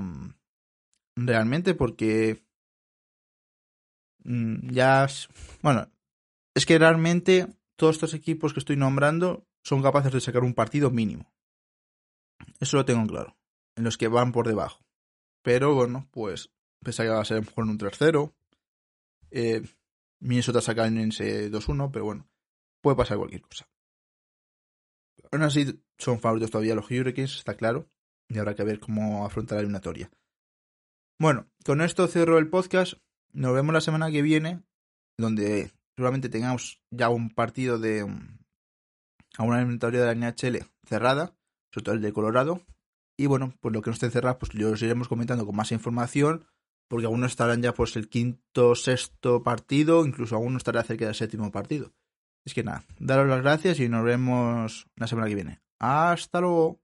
realmente 1.16 1.74
porque 1.74 2.44
mm, 4.24 4.70
ya 4.70 5.06
bueno 5.62 5.90
es 6.54 6.66
que 6.66 6.78
realmente 6.78 7.46
todos 7.76 7.96
estos 7.96 8.14
equipos 8.14 8.52
que 8.52 8.60
estoy 8.60 8.76
nombrando 8.76 9.46
son 9.62 9.82
capaces 9.82 10.12
de 10.12 10.20
sacar 10.20 10.42
un 10.42 10.54
partido 10.54 10.90
mínimo 10.90 11.32
eso 12.60 12.76
lo 12.76 12.84
tengo 12.84 13.06
claro 13.06 13.36
en 13.76 13.84
los 13.84 13.96
que 13.96 14.08
van 14.08 14.32
por 14.32 14.46
debajo 14.46 14.84
pero 15.42 15.74
bueno 15.74 16.08
pues 16.10 16.50
pensaba 16.82 17.08
que 17.08 17.14
va 17.14 17.20
a 17.20 17.24
ser 17.24 17.40
mejor 17.40 17.64
un 17.64 17.78
3-0 17.78 18.32
eh, 19.30 19.62
Minnesota 20.20 20.60
saca 20.60 20.86
en 20.86 20.98
ese 20.98 21.50
2-1 21.50 21.90
pero 21.92 22.04
bueno 22.04 22.28
puede 22.82 22.96
pasar 22.96 23.18
cualquier 23.18 23.42
cosa 23.42 23.68
aún 25.32 25.42
así 25.42 25.82
son 25.98 26.20
favoritos 26.20 26.50
todavía 26.50 26.74
los 26.74 26.90
Hurricanes 26.90 27.36
está 27.36 27.56
claro 27.56 27.88
y 28.28 28.38
habrá 28.38 28.54
que 28.54 28.64
ver 28.64 28.80
cómo 28.80 29.26
afrontar 29.26 29.56
la 29.56 29.60
eliminatoria 29.60 30.10
bueno, 31.20 31.46
con 31.64 31.80
esto 31.80 32.08
cierro 32.08 32.38
el 32.38 32.50
podcast. 32.50 32.94
Nos 33.32 33.54
vemos 33.54 33.72
la 33.72 33.80
semana 33.80 34.10
que 34.10 34.20
viene, 34.20 34.64
donde 35.16 35.70
seguramente 35.96 36.28
tengamos 36.28 36.82
ya 36.90 37.08
un 37.08 37.30
partido 37.30 37.78
de 37.78 38.00
a 39.36 39.42
una 39.42 39.58
eliminatoria 39.58 40.00
de 40.00 40.06
la 40.06 40.14
NHL 40.14 40.66
cerrada, 40.86 41.36
sobre 41.72 41.84
todo 41.84 41.94
el 41.94 42.02
de 42.02 42.12
Colorado. 42.12 42.62
Y 43.16 43.26
bueno, 43.26 43.54
pues 43.60 43.72
lo 43.72 43.80
que 43.80 43.90
no 43.90 43.94
esté 43.94 44.10
cerrado, 44.10 44.40
pues 44.40 44.54
lo 44.54 44.74
iremos 44.74 45.06
comentando 45.06 45.46
con 45.46 45.54
más 45.54 45.70
información, 45.70 46.46
porque 46.88 47.06
algunos 47.06 47.32
estarán 47.32 47.62
ya 47.62 47.72
pues 47.72 47.96
el 47.96 48.08
quinto, 48.08 48.74
sexto 48.74 49.42
partido, 49.42 50.04
incluso 50.06 50.36
algunos 50.36 50.60
estará 50.60 50.82
cerca 50.82 51.06
del 51.06 51.14
séptimo 51.14 51.50
partido. 51.50 51.92
Es 52.44 52.54
que 52.54 52.62
nada, 52.62 52.84
daros 52.98 53.28
las 53.28 53.42
gracias 53.42 53.80
y 53.80 53.88
nos 53.88 54.04
vemos 54.04 54.86
la 54.96 55.06
semana 55.06 55.28
que 55.28 55.34
viene. 55.34 55.60
Hasta 55.78 56.40
luego. 56.40 56.83